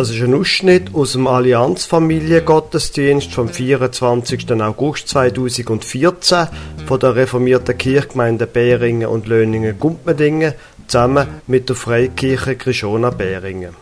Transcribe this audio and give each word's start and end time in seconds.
Das 0.00 0.08
ist 0.08 0.22
ein 0.22 0.32
Ausschnitt 0.32 0.94
aus 0.94 1.12
dem 1.12 1.26
Allianzfamiliengottesdienst 1.26 3.34
vom 3.34 3.50
24. 3.50 4.50
August 4.50 5.08
2014 5.08 6.46
von 6.86 6.98
der 6.98 7.16
reformierten 7.16 7.76
Kirchgemeinde 7.76 8.46
Bäringen 8.46 9.08
und 9.08 9.26
Löningen-Gumpmedingen 9.26 10.54
zusammen 10.86 11.26
mit 11.46 11.68
der 11.68 11.76
Freikirche 11.76 12.56
Krishona 12.56 13.10
Bäringen. 13.10 13.74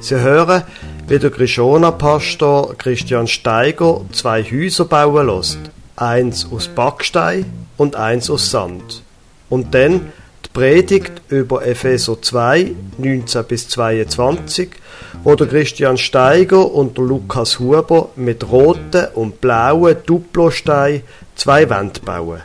Sie 0.00 0.20
hören, 0.20 0.64
wie 1.06 1.18
der 1.18 1.30
Krishona-Pastor 1.30 2.74
Christian 2.76 3.26
Steiger 3.26 4.02
zwei 4.12 4.42
Häuser 4.42 4.84
bauen 4.84 5.28
lässt. 5.28 5.60
Eins 5.96 6.46
aus 6.52 6.68
Backstein 6.68 7.46
und 7.78 7.96
eins 7.96 8.28
aus 8.28 8.50
Sand. 8.50 9.02
Und 9.48 9.74
dann 9.74 10.12
die 10.44 10.50
Predigt 10.52 11.22
über 11.30 11.66
Epheser 11.66 12.20
2, 12.20 12.72
19 12.98 13.44
bis 13.44 13.68
22, 13.68 14.68
wo 15.28 15.34
der 15.36 15.46
Christian 15.46 15.98
Steiger 15.98 16.72
und 16.72 16.96
der 16.96 17.04
Lukas 17.04 17.58
Huber 17.58 18.08
mit 18.16 18.50
roten 18.50 19.08
und 19.14 19.42
blauen 19.42 19.98
Duplosteinen 20.06 21.02
zwei 21.34 21.68
Wände 21.68 22.00
bauen. 22.00 22.40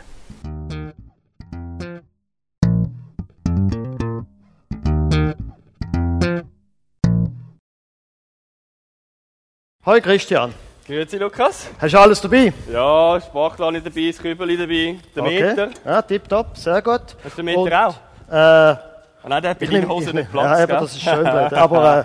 Hoi 9.86 10.00
Christian, 10.02 10.52
Grüezi 10.86 11.16
Lukas. 11.16 11.70
hast 11.78 11.94
du 11.94 11.98
alles 11.98 12.20
dabei? 12.20 12.52
Ja, 12.70 13.18
Sprachlane 13.18 13.80
dabei, 13.80 14.08
das 14.08 14.18
Kübeli 14.18 14.58
dabei, 14.58 14.98
der 15.16 15.22
Meter. 15.22 15.70
Ja, 15.86 16.02
tipptopp, 16.02 16.58
sehr 16.58 16.82
gut. 16.82 17.16
Hast 17.24 17.38
du 17.38 17.42
den 17.42 17.46
Meter 17.46 17.60
Und, 17.60 17.72
auch? 17.72 17.96
Äh, 18.30 18.76
Ah, 19.24 19.28
nein, 19.30 19.40
der 19.40 19.52
hat 19.52 19.58
bei 19.58 19.64
ich 19.64 19.70
deinen 19.72 19.88
Hosen 19.88 20.08
ich 20.08 20.14
nicht 20.14 20.30
Platz. 20.32 20.44
ja, 20.44 20.62
aber 20.64 20.80
das 20.80 20.92
ist 20.92 21.00
schön. 21.00 21.26
aber 21.26 22.00
äh, 22.00 22.04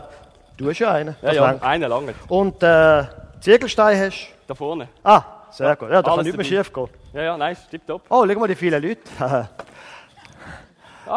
du 0.60 0.70
hast 0.70 0.80
ja 0.80 0.92
einen. 0.92 1.16
ja, 1.22 1.28
das 1.28 1.36
ja, 1.36 1.42
langt. 1.42 1.64
einen 1.64 1.90
lange. 1.90 2.14
Und 2.28 2.62
äh, 2.62 3.04
Ziegelstein 3.40 4.00
hast 4.00 4.28
du? 4.28 4.48
Da 4.48 4.56
vorne. 4.56 4.90
Ah, 5.04 5.24
sehr 5.52 5.76
gut. 5.76 5.90
Ja, 5.90 6.02
da 6.02 6.16
kann 6.16 6.24
nichts 6.24 6.38
mehr 6.38 6.46
schief 6.46 6.74
gehen. 6.74 6.90
Ja, 7.14 7.38
ja, 7.38 7.48
ist 7.48 7.70
tipptopp. 7.70 8.04
Oh, 8.10 8.26
schau 8.28 8.40
mal 8.40 8.48
die 8.48 8.56
vielen 8.56 8.82
Leute. 8.82 9.02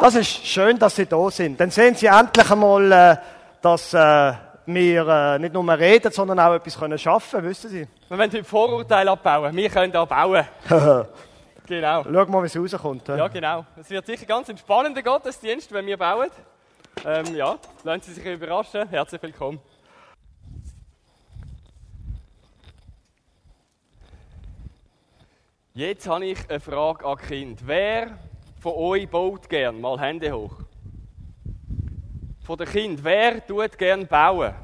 das 0.01 0.15
ist 0.15 0.47
schön, 0.47 0.79
dass 0.79 0.97
sie 0.97 1.07
da 1.07 1.31
sind. 1.31 1.61
Dann 1.61 1.71
sehen 1.71 1.95
sie 1.95 2.07
endlich 2.07 2.51
einmal, 2.51 2.93
äh, 2.93 3.17
dass 3.61 3.93
äh, 3.93 4.33
wir 4.67 5.09
äh, 5.09 5.39
nicht 5.39 5.53
nur 5.53 5.69
reden, 5.79 6.12
sondern 6.12 6.39
auch 6.39 6.55
etwas 6.55 6.79
können 6.79 6.99
schaffen 6.99 7.39
können, 7.39 7.49
wissen 7.49 7.71
Sie? 7.71 7.89
Wir 8.09 8.19
wollen 8.19 8.31
heute 8.31 8.45
Vorurteile 8.45 9.11
abbauen. 9.11 9.55
Wir 9.55 9.69
können 9.69 9.93
da 9.93 10.05
bauen. 10.05 10.45
Genau. 11.65 12.03
Schau 12.03 12.27
mal, 12.27 12.43
wie 12.43 12.47
es 12.47 12.56
rauskommt. 12.56 13.06
Ja, 13.09 13.29
genau. 13.29 13.65
Es 13.81 13.89
wird 13.89 14.05
sicher 14.05 14.27
ganz 14.27 14.51
ein 14.51 14.59
spannender 14.59 15.01
Gottesdienst, 15.03 15.73
wenn 15.73 15.87
wir 15.87 15.97
bauen. 15.97 16.29
Ähm, 17.05 17.34
ja, 17.34 17.58
lassen 17.83 18.03
Sie 18.03 18.12
sich 18.12 18.25
überraschen. 18.25 18.89
Herzlich 18.89 19.20
willkommen. 19.20 19.58
Jetzt 25.75 26.06
habe 26.06 26.27
ich 26.27 26.48
eine 26.48 26.61
Frage 26.61 27.05
an 27.05 27.19
Kind. 27.19 27.67
Wer 27.67 28.19
von 28.61 28.75
euch 28.75 29.09
baut 29.09 29.48
gern? 29.48 29.81
Mal 29.81 29.98
Hände 29.98 30.31
hoch. 30.31 30.55
Von 32.44 32.59
den 32.59 32.69
Kind, 32.69 33.03
wer 33.03 33.44
tut 33.44 33.77
gern 33.77 34.06
bauen? 34.06 34.55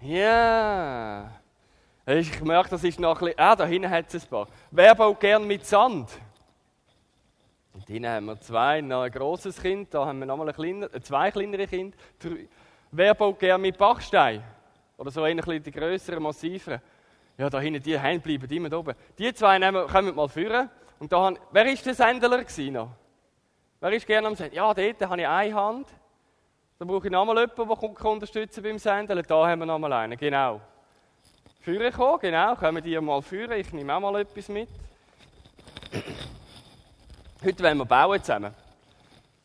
Ja. 0.00 1.32
Ich 2.06 2.40
merke, 2.42 2.70
das 2.70 2.84
ist 2.84 3.00
noch 3.00 3.20
ein 3.20 3.26
bisschen... 3.26 3.40
Ah, 3.40 3.56
da 3.56 3.64
hinten 3.64 3.90
hat 3.90 4.14
es 4.14 4.22
ein 4.22 4.30
paar. 4.30 4.46
Wer 4.70 4.94
baut 4.94 5.18
gern 5.18 5.44
mit 5.48 5.66
Sand? 5.66 6.10
Und 7.82 7.88
hinten 7.88 8.08
haben 8.08 8.26
wir 8.26 8.40
zwei, 8.40 8.80
noch 8.80 9.02
ein 9.02 9.10
grosses 9.10 9.60
Kind, 9.60 9.92
da 9.92 10.06
haben 10.06 10.20
wir 10.20 10.26
nochmal 10.26 10.48
ein 10.48 10.54
kleiner, 10.54 10.94
äh, 10.94 11.00
zwei 11.00 11.32
kleinere 11.32 11.66
Kinder. 11.66 11.96
Drei. 12.20 12.46
Wer 12.92 13.12
baut 13.14 13.40
gern 13.40 13.60
mit 13.60 13.76
Bachstein? 13.76 14.40
Oder 14.96 15.10
so 15.10 15.24
ein 15.24 15.36
bisschen 15.36 15.72
grösseren, 15.72 16.22
massiveren? 16.22 16.80
Ja, 17.36 17.50
da 17.50 17.58
hinten, 17.58 17.82
die 17.82 17.98
Hände 17.98 18.20
bleiben 18.20 18.48
immer 18.56 18.68
da 18.68 18.76
oben. 18.76 18.94
Die 19.18 19.34
zwei 19.34 19.58
nehmen, 19.58 19.84
kommen 19.88 20.14
mal 20.14 20.28
führen. 20.28 20.70
Und 21.00 21.10
da 21.10 21.22
haben, 21.22 21.38
wer 21.50 21.66
ist 21.66 21.84
der 21.84 21.94
Sendler 21.94 22.44
noch? 22.70 22.88
Wer 23.80 23.92
ist 23.94 24.06
gerne 24.06 24.28
am 24.28 24.36
Senden? 24.36 24.54
Ja, 24.54 24.72
dort 24.72 25.02
habe 25.02 25.20
ich 25.20 25.26
eine 25.26 25.54
Hand. 25.54 25.88
Da 26.78 26.84
brauche 26.84 27.08
ich 27.08 27.12
nochmal 27.12 27.36
jemanden, 27.36 27.66
der 27.68 27.76
kommt 27.76 28.04
unterstützen 28.04 28.62
beim 28.62 28.78
Sendeln. 28.78 29.24
Da 29.26 29.48
haben 29.48 29.58
wir 29.58 29.66
nochmal 29.66 29.92
einen, 29.94 30.16
genau. 30.16 30.60
Führen 31.58 31.92
kommen, 31.92 32.20
genau. 32.20 32.54
Kommen 32.54 32.80
die 32.80 33.00
mal 33.00 33.22
führen. 33.22 33.58
Ich 33.58 33.72
nehme 33.72 33.92
auch 33.92 34.00
mal 34.00 34.20
etwas 34.20 34.48
mit. 34.48 34.68
Heute 37.44 37.64
wollen 37.64 37.78
wir 37.78 37.86
bauen 37.86 38.22
zusammen. 38.22 38.54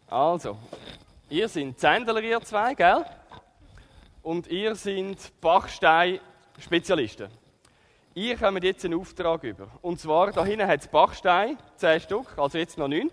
Also, 0.07 0.55
ihr 1.31 1.49
seid 1.49 1.79
Zendler, 1.79 2.21
ihr 2.21 2.39
zwei, 2.41 2.75
gell? 2.75 3.03
Und 4.21 4.45
ihr 4.45 4.75
seid 4.75 5.17
Bachstein-Spezialisten. 5.41 7.27
Ihr 8.13 8.37
kommt 8.37 8.63
jetzt 8.63 8.85
einen 8.85 8.99
Auftrag 8.99 9.43
über. 9.43 9.67
Und 9.81 9.99
zwar, 9.99 10.31
da 10.31 10.45
hinten 10.45 10.67
hat 10.67 10.81
es 10.81 10.87
Bachstein, 10.87 11.57
10 11.77 12.01
Stück, 12.01 12.37
also 12.37 12.59
jetzt 12.59 12.77
noch 12.77 12.87
9. 12.87 13.09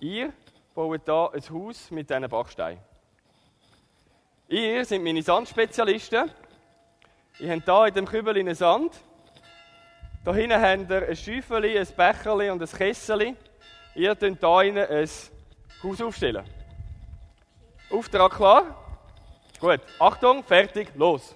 Ihr 0.00 0.32
baut 0.74 1.02
hier 1.04 1.30
ein 1.32 1.48
Haus 1.48 1.88
mit 1.92 2.10
diesen 2.10 2.28
Bachsteinen. 2.28 2.80
Ihr 4.48 4.84
seid 4.84 5.00
meine 5.00 5.22
Sandspezialisten. 5.22 6.28
Ihr 7.38 7.52
habt 7.52 7.64
hier 7.64 7.86
in 7.86 7.94
dem 7.94 8.06
Kübel 8.06 8.36
einen 8.36 8.56
Sand. 8.56 8.94
Da 10.24 10.34
hinten 10.34 10.60
habt 10.60 10.90
ihr 10.90 11.08
ein 11.08 11.14
Schäufeli, 11.16 11.78
ein 11.78 11.86
Becherli 11.96 12.50
und 12.50 12.60
ein 12.60 12.68
Kesseli. 12.68 13.36
Ihr 13.96 14.14
könnt 14.14 14.42
innen 14.42 14.86
ein 14.86 15.08
Haus 15.82 16.02
aufstellen. 16.02 16.44
Auftrag 17.90 18.30
klar? 18.30 18.62
Gut. 19.58 19.80
Achtung, 19.98 20.44
fertig, 20.44 20.94
los. 20.94 21.34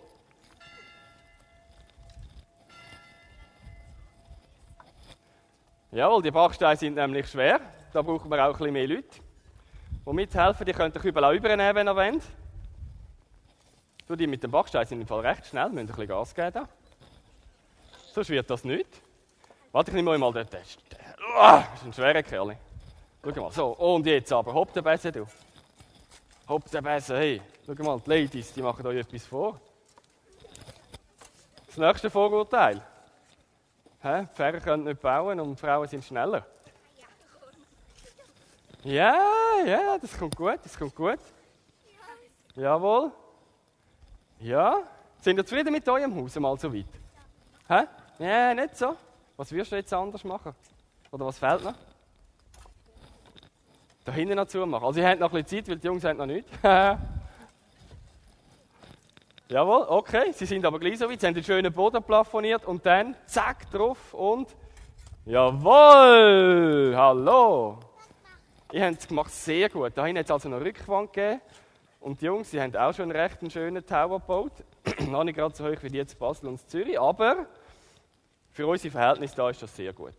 Jawohl, 5.91 6.23
die 6.23 6.31
Bachsteine 6.31 6.77
sind 6.77 6.97
nämlich 6.97 7.31
schwer. 7.31 7.61
Da 7.95 8.03
brauchen 8.03 8.31
wir 8.31 8.45
auch 8.45 8.53
ein 8.53 8.59
bisschen 8.59 8.73
mehr 8.75 8.87
Leute, 8.87 9.09
die 10.07 10.13
mithelfen. 10.13 10.67
Die 10.67 10.73
könnt 10.73 10.95
ihr 10.95 11.01
auch 11.01 11.33
übernehmen, 11.33 11.75
wenn 11.75 11.89
ihr 11.89 11.97
wollt. 11.97 12.23
Du, 14.07 14.17
die 14.17 14.27
mit 14.27 14.43
dem 14.43 14.51
Backstein 14.51 14.85
sind 14.85 15.01
im 15.01 15.07
Fall 15.07 15.21
recht 15.21 15.47
schnell, 15.47 15.71
müssen 15.71 15.79
ein 15.79 15.87
bisschen 15.87 16.09
Gas 16.09 16.35
geben. 16.35 16.53
Da. 16.53 16.69
Sonst 18.13 18.29
wird 18.29 18.51
das 18.51 18.65
nicht. 18.65 19.01
Warte, 19.73 19.93
ich 19.93 19.95
nehme 19.95 20.11
euch 20.11 20.19
mal 20.19 20.33
den 20.33 20.49
Test. 20.51 20.79
Ah, 21.37 21.65
Das 21.73 21.81
ist 21.81 21.87
ein 21.87 21.93
schwerer 21.93 22.23
Kerl. 22.23 22.57
Schau 23.23 23.43
mal, 23.43 23.53
so, 23.53 23.67
und 23.73 24.07
jetzt 24.07 24.33
aber, 24.33 24.53
hopp 24.53 24.73
der 24.73 24.83
Besen, 24.83 25.13
du. 25.13 25.27
Hopp 26.49 26.71
der 26.71 26.83
Besen, 26.83 27.17
hey. 27.17 27.43
Schau 27.67 27.83
mal, 27.85 28.01
die 28.01 28.11
Ladies, 28.11 28.53
die 28.53 28.63
machen 28.63 28.87
euch 28.87 28.99
etwas 28.99 29.27
vor. 29.27 29.61
Das 31.67 31.77
nächste 31.77 32.11
Vorurteil. 32.11 32.83
Hä? 34.03 34.27
Pferde 34.35 34.61
können 34.61 34.85
nicht 34.85 35.01
bauen 35.01 35.39
und 35.41 35.61
Frauen 35.61 35.87
sind 35.87 36.05
schneller. 36.05 36.45
Ja, 38.83 39.15
ja, 39.67 39.99
das 39.99 40.19
kommt 40.19 40.35
gut, 40.35 40.59
das 40.65 40.79
kommt 40.79 40.95
gut. 40.95 41.19
Jawohl. 42.57 43.13
Ja? 44.41 44.79
Sind 45.21 45.37
ihr 45.37 45.45
zufrieden 45.45 45.73
mit 45.73 45.87
eurem 45.87 46.17
Haus 46.17 46.35
mal 46.37 46.59
so 46.59 46.73
weit? 46.73 46.87
Hä? 47.69 47.85
Ja, 48.19 48.55
nicht 48.55 48.77
so. 48.77 48.97
Was 49.37 49.53
wirst 49.53 49.71
du 49.73 49.77
jetzt 49.77 49.93
anders 49.93 50.25
machen? 50.25 50.55
Oder 51.13 51.27
was 51.27 51.39
fehlt 51.39 51.65
noch? 51.65 51.75
Da 54.05 54.13
hinten 54.13 54.37
noch 54.37 54.47
zumachen. 54.47 54.87
Also 54.87 55.01
ihr 55.01 55.09
habt 55.09 55.19
noch 55.21 55.33
ein 55.33 55.43
bisschen 55.43 55.65
Zeit, 55.65 55.69
weil 55.69 55.79
die 55.79 55.87
Jungs 55.87 56.05
haben 56.05 56.19
noch 56.19 56.27
nichts. 56.27 56.51
Jawohl, 59.49 59.87
okay. 59.89 60.33
Sie 60.33 60.47
sind 60.47 60.65
aber 60.65 60.79
gleich 60.79 60.99
so 60.99 61.11
weit. 61.11 61.21
Sie 61.21 61.27
haben 61.27 61.35
den 61.35 61.43
schönen 61.43 61.73
Boden 61.73 62.03
plafoniert 62.03 62.65
und 62.65 62.87
dann 62.87 63.17
zack 63.27 63.69
drauf 63.71 64.15
und 64.15 64.55
Jawohl! 65.27 66.95
Hallo! 66.97 67.79
Ihr 68.73 68.87
habt 68.87 69.01
es 69.01 69.09
gemacht 69.09 69.33
sehr 69.33 69.69
gut. 69.69 69.93
Da 69.97 70.07
hinten 70.07 70.21
hat 70.21 70.27
es 70.27 70.31
also 70.31 70.49
eine 70.49 70.61
Rückwand 70.61 71.13
gegeben. 71.13 71.41
Und 71.99 72.21
die 72.21 72.27
Jungs, 72.27 72.51
die 72.51 72.61
haben 72.61 72.75
auch 72.77 72.95
schon 72.95 73.11
recht 73.11 73.41
einen 73.41 73.51
schönen 73.51 73.85
Tower 73.85 74.21
gebaut. 74.21 74.53
Noch 75.09 75.25
nicht 75.25 75.37
gerade 75.37 75.55
so 75.55 75.65
hoch 75.65 75.83
wie 75.83 75.89
die 75.89 75.99
jetzt 75.99 76.19
Basel 76.19 76.49
und 76.49 76.71
Zürich, 76.71 76.99
aber 76.99 77.47
für 78.53 78.67
unsere 78.67 78.93
Verhältnisse 78.93 79.37
da 79.37 79.51
ist 79.51 79.61
das 79.63 79.75
sehr 79.75 79.93
gut. 79.93 80.15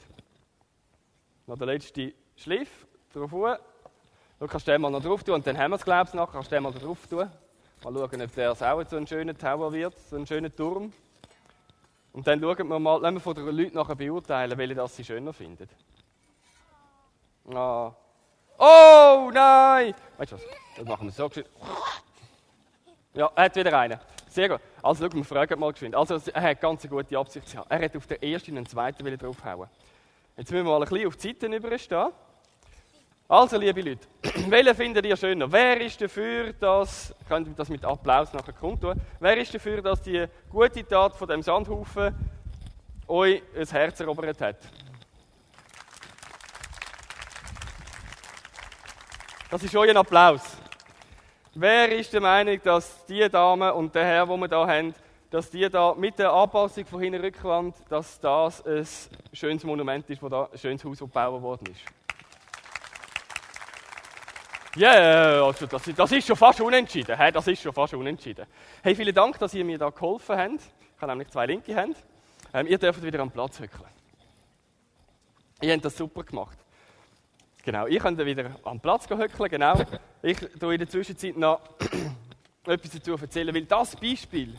Noch 1.48 1.58
der 1.58 1.68
letzte 1.68 2.14
Schliff 2.36 2.88
drauf. 3.14 3.60
Du 4.40 4.48
kannst 4.48 4.68
den 4.68 4.82
mal 4.82 4.90
noch 4.90 5.04
drauf 5.04 5.24
tun 5.24 5.36
und 5.36 5.46
dann 5.46 5.58
haben 5.58 5.72
wir 5.72 5.76
es, 5.76 5.84
glaube 5.84 6.10
ich, 6.10 6.14
nachher. 6.14 6.34
Kannst 6.34 6.52
den 6.52 6.64
mal 6.64 6.74
drauf 6.74 7.08
tun. 7.08 7.30
Mal 7.84 7.94
schauen, 7.94 8.22
ob 8.22 8.36
der 8.36 8.52
auch 8.52 8.86
so 8.88 8.98
ein 8.98 9.08
schöner 9.08 9.38
Tower 9.38 9.74
wird, 9.74 9.98
so 10.00 10.16
ein 10.16 10.28
schöner 10.28 10.56
Turm. 10.56 10.94
Und 12.14 12.28
dann 12.28 12.40
schauen 12.40 12.68
wir 12.68 12.80
mal, 12.80 13.02
lassen 13.02 13.16
wir 13.16 13.22
von 13.22 13.36
den 13.36 13.48
Leuten 13.56 13.76
nachher 13.76 13.96
beurteilen, 13.96 14.58
welche 14.58 14.76
das 14.76 14.96
sie 14.96 15.04
schöner 15.04 15.34
finden. 15.34 15.68
Ah. 17.54 17.92
Oh 18.58 19.32
nein! 19.34 19.96
Weißt 20.18 20.32
du 20.32 20.36
was? 20.36 20.44
Das 20.78 20.86
machen 20.86 21.08
wir 21.08 21.12
so 21.12 21.28
geschwind. 21.28 21.50
Ja, 23.14 23.32
er 23.36 23.46
hat 23.46 23.56
wieder 23.56 23.78
einen. 23.78 24.00
Sehr 24.30 24.48
gut. 24.48 24.62
Also, 24.82 25.06
schau, 25.06 25.16
wir 25.16 25.26
fragen 25.26 25.60
mal 25.60 25.72
geschwind. 25.72 25.96
Also, 25.96 26.20
er 26.32 26.42
hat 26.42 26.62
ganz 26.62 26.88
gute 26.88 27.18
Absicht 27.18 27.52
gehabt. 27.52 27.72
Er 27.72 27.84
hat 27.84 27.96
auf 27.96 28.08
den 28.08 28.22
ersten 28.22 28.52
und 28.52 28.58
den 28.58 28.66
zweiten 28.68 29.18
draufhauen. 29.18 29.68
Jetzt 30.38 30.51
müssen 30.51 30.66
wir 30.66 30.72
mal 30.72 30.81
ein 30.81 30.89
bisschen 30.89 31.07
auf 31.07 31.18
die 31.18 31.28
Seiten 31.28 31.54
überstehen. 31.54 32.07
Also, 33.28 33.57
liebe 33.57 33.81
Leute, 33.81 34.07
welche 34.50 34.75
findet 34.75 35.06
ihr 35.06 35.16
schöner? 35.16 35.51
Wer 35.51 35.80
ist 35.81 36.01
dafür, 36.01 36.54
dass, 36.54 37.13
könnt 37.28 37.48
ihr 37.48 37.54
das 37.54 37.69
mit 37.69 37.83
Applaus 37.86 38.33
nachher 38.33 38.54
kundtun, 38.54 39.00
wer 39.19 39.38
ist 39.38 39.54
dafür, 39.54 39.81
dass 39.81 40.01
die 40.01 40.25
gute 40.50 40.86
Tat 40.86 41.16
von 41.16 41.28
dem 41.28 41.42
Sandhaufen 41.42 42.13
euch 43.07 43.42
ein 43.56 43.68
Herz 43.68 44.00
erobert 44.00 44.42
hat? 44.42 44.57
Das 49.50 49.63
ist 49.63 49.75
euer 49.75 49.95
Applaus. 49.95 50.57
Wer 51.54 51.92
ist 51.92 52.13
der 52.13 52.22
Meinung, 52.22 52.57
dass 52.63 53.06
die 53.06 53.28
Dame 53.30 53.74
und 53.74 53.94
der 53.94 54.06
Herr, 54.06 54.28
wo 54.28 54.38
wir 54.38 54.48
da 54.48 54.66
haben, 54.66 54.94
dass 55.31 55.50
die 55.50 55.68
da 55.69 55.95
mit 55.95 56.19
der 56.19 56.31
Anpassung 56.31 56.86
von 56.86 57.01
hinten 57.01 57.22
Rückwand, 57.22 57.75
dass 57.89 58.19
das 58.19 58.63
ein 58.66 58.86
schönes 59.31 59.63
Monument 59.63 60.07
ist, 60.10 60.22
wo 60.22 60.28
da 60.28 60.50
ein 60.51 60.57
schönes 60.57 60.83
Haus 60.83 61.00
gebaut 61.00 61.42
worden 61.42 61.68
ist? 61.68 61.81
Ja, 64.75 64.94
yeah, 64.94 65.45
also 65.45 65.66
das, 65.66 65.83
das, 65.83 66.12
ist 66.12 66.28
schon 66.28 66.36
fast 66.36 66.62
unentschieden. 66.62 67.18
Hey, 67.18 67.31
das 67.31 67.48
ist 67.48 67.62
schon 67.62 67.74
fast 67.74 67.94
unentschieden. 67.94 68.45
Hey, 68.81 68.95
vielen 68.95 69.13
Dank, 69.13 69.38
dass 69.39 69.54
ihr 69.54 69.66
mir 69.66 69.78
da 69.78 69.89
geholfen 69.89 70.38
habt. 70.38 70.62
Ich 70.95 71.01
habe 71.01 71.12
nämlich 71.12 71.30
zwei 71.30 71.45
linke 71.45 71.75
Hände. 71.75 71.98
Ähm, 72.54 72.68
ihr 72.68 72.78
dürft 72.78 73.04
wieder 73.04 73.19
am 73.19 73.31
Platz 73.31 73.60
hückeln. 73.60 73.89
Ihr 75.62 75.74
habt 75.74 75.83
das 75.83 75.98
super 75.98 76.24
gemacht. 76.24 76.57
Genau, 77.63 77.86
ich 77.88 78.00
könnt 78.00 78.18
wieder 78.25 78.51
am 78.63 78.80
Platz 78.80 79.10
hückeln, 79.10 79.50
genau. 79.50 79.75
Ich 80.22 80.38
tue 80.38 80.74
in 80.74 80.80
der 80.80 80.89
Zwischenzeit 80.89 81.38
noch 81.38 81.62
etwas 82.66 82.92
dazu 82.92 83.13
erzählen, 83.13 83.54
weil 83.54 83.66
das 83.66 83.95
Beispiel, 83.95 84.56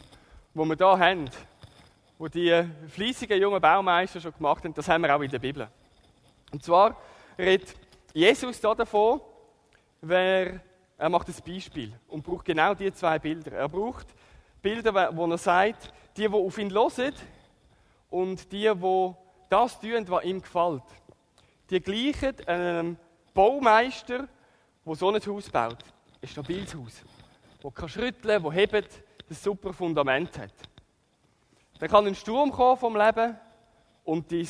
das 0.54 0.68
wir 0.68 0.76
hier 0.76 0.98
haben, 0.98 1.30
wo 2.18 2.28
die 2.28 2.64
fleissigen 2.88 3.40
jungen 3.40 3.60
Baumeister 3.60 4.20
schon 4.20 4.32
gemacht 4.32 4.64
haben, 4.64 4.74
das 4.74 4.88
haben 4.88 5.02
wir 5.02 5.14
auch 5.14 5.20
in 5.20 5.30
der 5.30 5.38
Bibel. 5.38 5.68
Und 6.52 6.62
zwar 6.62 6.96
redet 7.38 7.74
Jesus 8.12 8.60
da 8.60 8.74
davon, 8.74 9.20
wer, 10.02 10.60
er 10.98 11.08
macht 11.08 11.28
ein 11.28 11.34
Beispiel 11.44 11.92
und 12.08 12.22
braucht 12.22 12.44
genau 12.44 12.74
diese 12.74 12.92
zwei 12.92 13.18
Bilder. 13.18 13.52
Er 13.52 13.68
braucht 13.68 14.06
Bilder, 14.60 15.16
wo 15.16 15.26
er 15.26 15.38
sagt, 15.38 15.92
die, 16.16 16.28
die 16.28 16.28
auf 16.28 16.58
ihn 16.58 16.72
hören 16.72 17.14
und 18.10 18.52
die, 18.52 18.70
die 18.70 19.14
das 19.48 19.80
tun, 19.80 20.04
was 20.08 20.24
ihm 20.24 20.42
gefällt. 20.42 20.82
Die 21.70 21.80
gleichen 21.80 22.46
einem 22.46 22.96
Baumeister, 23.32 24.28
der 24.84 24.94
so 24.94 25.10
ein 25.10 25.20
Haus 25.26 25.48
baut. 25.48 25.78
Ein 26.20 26.28
stabiles 26.28 26.74
Haus. 26.74 27.02
Wo 27.62 27.70
kann 27.70 27.88
rütteln, 27.88 28.42
wo 28.42 28.52
hebt, 28.52 29.02
ein 29.32 29.34
super 29.34 29.72
Fundament 29.72 30.38
hat. 30.38 30.52
Dann 31.78 31.88
kann 31.88 32.06
ein 32.06 32.14
Sturm 32.14 32.52
kommen 32.52 32.76
vom 32.76 32.96
Leben 32.96 33.36
und 34.04 34.30
dein 34.30 34.48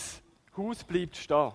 Haus 0.56 0.84
bleibt 0.84 1.17
stehen. 1.17 1.52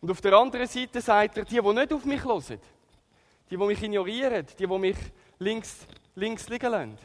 Und 0.00 0.10
auf 0.10 0.20
der 0.20 0.34
anderen 0.34 0.66
Seite 0.66 1.00
sagt 1.00 1.38
er, 1.38 1.44
die, 1.44 1.60
die 1.60 1.72
nicht 1.72 1.92
auf 1.92 2.04
mich 2.04 2.24
hören, 2.24 2.60
die, 3.50 3.56
die 3.56 3.56
mich 3.56 3.82
ignorieren, 3.82 4.46
die, 4.58 4.66
die 4.66 4.78
mich 4.78 4.96
links, 5.38 5.86
links 6.14 6.48
liegen 6.48 6.70
lassen, 6.70 6.98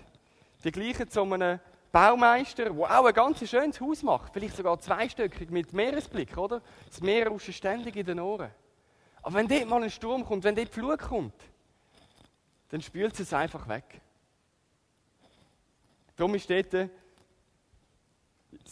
die 0.64 0.72
gleichen 0.72 1.10
zu 1.10 1.22
einem 1.22 1.60
Baumeister, 1.92 2.70
der 2.72 3.00
auch 3.00 3.06
ein 3.06 3.14
ganz 3.14 3.48
schönes 3.48 3.80
Haus 3.80 4.04
macht, 4.04 4.34
vielleicht 4.34 4.58
sogar 4.58 4.80
zweistöckig 4.80 5.50
mit 5.50 5.72
Meeresblick, 5.74 6.38
oder? 6.38 6.62
Das 6.90 7.00
Meer 7.02 7.30
rauscht 7.30 7.54
ständig 7.54 7.96
in 7.96 8.06
den 8.06 8.20
Ohren. 8.20 8.52
Aber 9.22 9.36
wenn 9.36 9.48
dort 9.48 9.68
mal 9.68 9.82
ein 9.82 9.90
Sturm 9.90 10.26
kommt, 10.26 10.44
wenn 10.44 10.56
dort 10.56 10.70
Flug 10.70 11.00
kommt, 11.00 11.36
dann 12.70 12.82
spült 12.82 13.18
es 13.20 13.34
einfach 13.34 13.68
weg. 13.68 14.02
Darum 16.18 16.34
ist 16.34 16.50
dort 16.50 16.74
das 16.74 16.90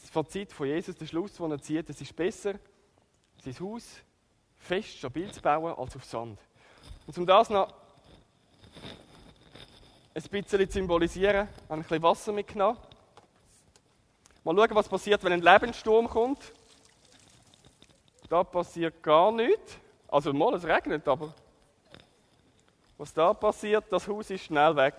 Fazit 0.10 0.52
von 0.52 0.68
Jesus, 0.68 0.96
der 0.96 1.06
Schluss, 1.06 1.34
den 1.34 1.52
er 1.52 1.62
zieht, 1.62 1.88
es 1.90 2.02
ist 2.02 2.16
besser, 2.16 2.56
sein 3.44 3.60
Haus 3.60 3.86
fest, 4.58 4.98
stabil 4.98 5.32
zu 5.32 5.42
bauen, 5.42 5.76
als 5.78 5.96
auf 5.96 6.04
Sand. 6.04 6.40
Und 7.06 7.18
um 7.20 7.26
das 7.26 7.52
noch 7.52 7.72
ein 10.16 10.24
bisschen 10.24 10.68
zu 10.68 10.72
symbolisieren, 10.72 11.48
habe 11.48 11.50
ich 11.68 11.72
ein 11.72 11.82
bisschen 11.82 12.02
Wasser 12.02 12.32
mitgenommen. 12.32 12.80
Mal 14.44 14.56
schauen, 14.56 14.76
was 14.76 14.90
passiert, 14.90 15.24
wenn 15.24 15.34
ein 15.34 15.42
Lebenssturm 15.42 16.10
kommt. 16.10 16.52
Da 18.28 18.44
passiert 18.44 19.04
gar 19.04 19.32
nichts. 19.32 19.78
Also 20.08 20.34
mal, 20.34 20.56
es 20.56 20.64
regnet, 20.64 21.08
aber 21.08 21.32
was 22.98 23.14
da 23.14 23.36
passiert, 23.36 23.86
das 23.92 24.08
Haus 24.08 24.32
ist 24.32 24.46
schnell 24.46 24.76
weg. 24.76 24.96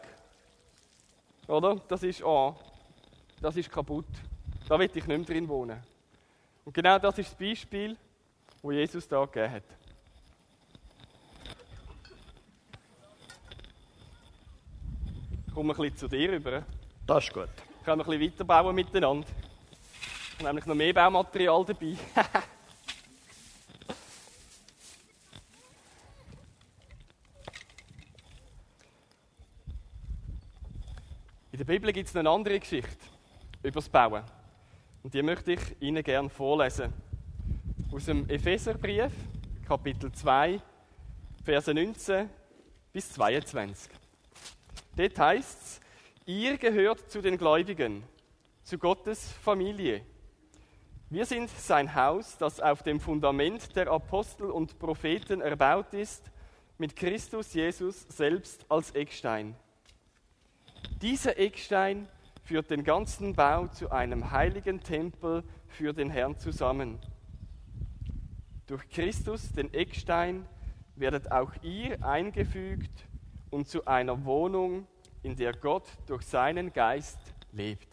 Oder? 1.46 1.76
Das 1.88 2.02
ist, 2.02 2.22
oh, 2.22 2.54
das 3.40 3.56
ist 3.56 3.70
kaputt. 3.70 4.06
Da 4.68 4.78
will 4.78 4.86
ich 4.86 4.94
nicht 4.94 5.06
mehr 5.06 5.18
drin 5.18 5.48
wohnen. 5.48 5.82
Und 6.64 6.72
genau 6.72 6.98
das 6.98 7.18
ist 7.18 7.30
das 7.30 7.36
Beispiel 7.36 7.96
wo 8.66 8.72
Jesus 8.72 9.06
da 9.06 9.24
gegeben 9.24 9.52
hat. 9.52 9.62
Ich 15.46 15.54
komme 15.54 15.72
ein 15.72 15.76
bisschen 15.76 15.96
zu 15.96 16.08
dir 16.08 16.32
rüber. 16.32 16.64
Das 17.06 17.24
ist 17.24 17.32
gut. 17.32 17.48
Können 17.84 18.00
wir 18.00 18.04
ein 18.04 18.18
bisschen 18.18 18.32
weiterbauen 18.32 18.74
miteinander. 18.74 19.28
Ich 20.32 20.38
habe 20.38 20.48
nämlich 20.48 20.66
noch 20.66 20.74
mehr 20.74 20.92
Baumaterial 20.92 21.64
dabei. 21.64 21.96
der 31.66 31.72
Bibel 31.72 31.92
gibt 31.92 32.08
es 32.08 32.14
eine 32.14 32.30
andere 32.30 32.60
Geschichte 32.60 32.96
über 33.60 33.72
das 33.72 33.88
Bauen. 33.88 34.22
Und 35.02 35.12
die 35.12 35.22
möchte 35.22 35.54
ich 35.54 35.60
Ihnen 35.80 36.04
gerne 36.04 36.28
vorlesen 36.28 36.92
aus 37.92 38.04
dem 38.04 38.28
Epheserbrief, 38.30 39.10
Kapitel 39.66 40.12
2, 40.12 40.60
Verse 41.44 41.74
19 41.74 42.30
bis 42.92 43.12
22. 43.14 43.90
Dort 44.96 45.18
heißt 45.18 45.60
es, 45.60 45.80
ihr 46.24 46.56
gehört 46.56 47.10
zu 47.10 47.20
den 47.20 47.36
Gläubigen, 47.36 48.04
zu 48.62 48.78
Gottes 48.78 49.32
Familie. 49.32 50.02
Wir 51.10 51.26
sind 51.26 51.50
sein 51.50 51.96
Haus, 51.96 52.38
das 52.38 52.60
auf 52.60 52.84
dem 52.84 53.00
Fundament 53.00 53.74
der 53.74 53.88
Apostel 53.88 54.52
und 54.52 54.78
Propheten 54.78 55.40
erbaut 55.40 55.94
ist, 55.94 56.30
mit 56.78 56.94
Christus 56.94 57.54
Jesus 57.54 58.06
selbst 58.08 58.64
als 58.68 58.92
Eckstein. 58.92 59.56
Dieser 61.02 61.38
Eckstein 61.38 62.08
führt 62.44 62.70
den 62.70 62.84
ganzen 62.84 63.34
Bau 63.34 63.66
zu 63.66 63.90
einem 63.90 64.30
heiligen 64.30 64.80
Tempel 64.82 65.42
für 65.68 65.92
den 65.92 66.10
Herrn 66.10 66.38
zusammen. 66.38 66.98
Durch 68.66 68.88
Christus, 68.88 69.52
den 69.52 69.72
Eckstein, 69.74 70.46
werdet 70.96 71.30
auch 71.30 71.52
ihr 71.62 72.02
eingefügt 72.04 73.06
und 73.50 73.68
zu 73.68 73.86
einer 73.86 74.24
Wohnung, 74.24 74.86
in 75.22 75.36
der 75.36 75.52
Gott 75.52 75.84
durch 76.06 76.22
seinen 76.22 76.72
Geist 76.72 77.18
lebt. 77.52 77.88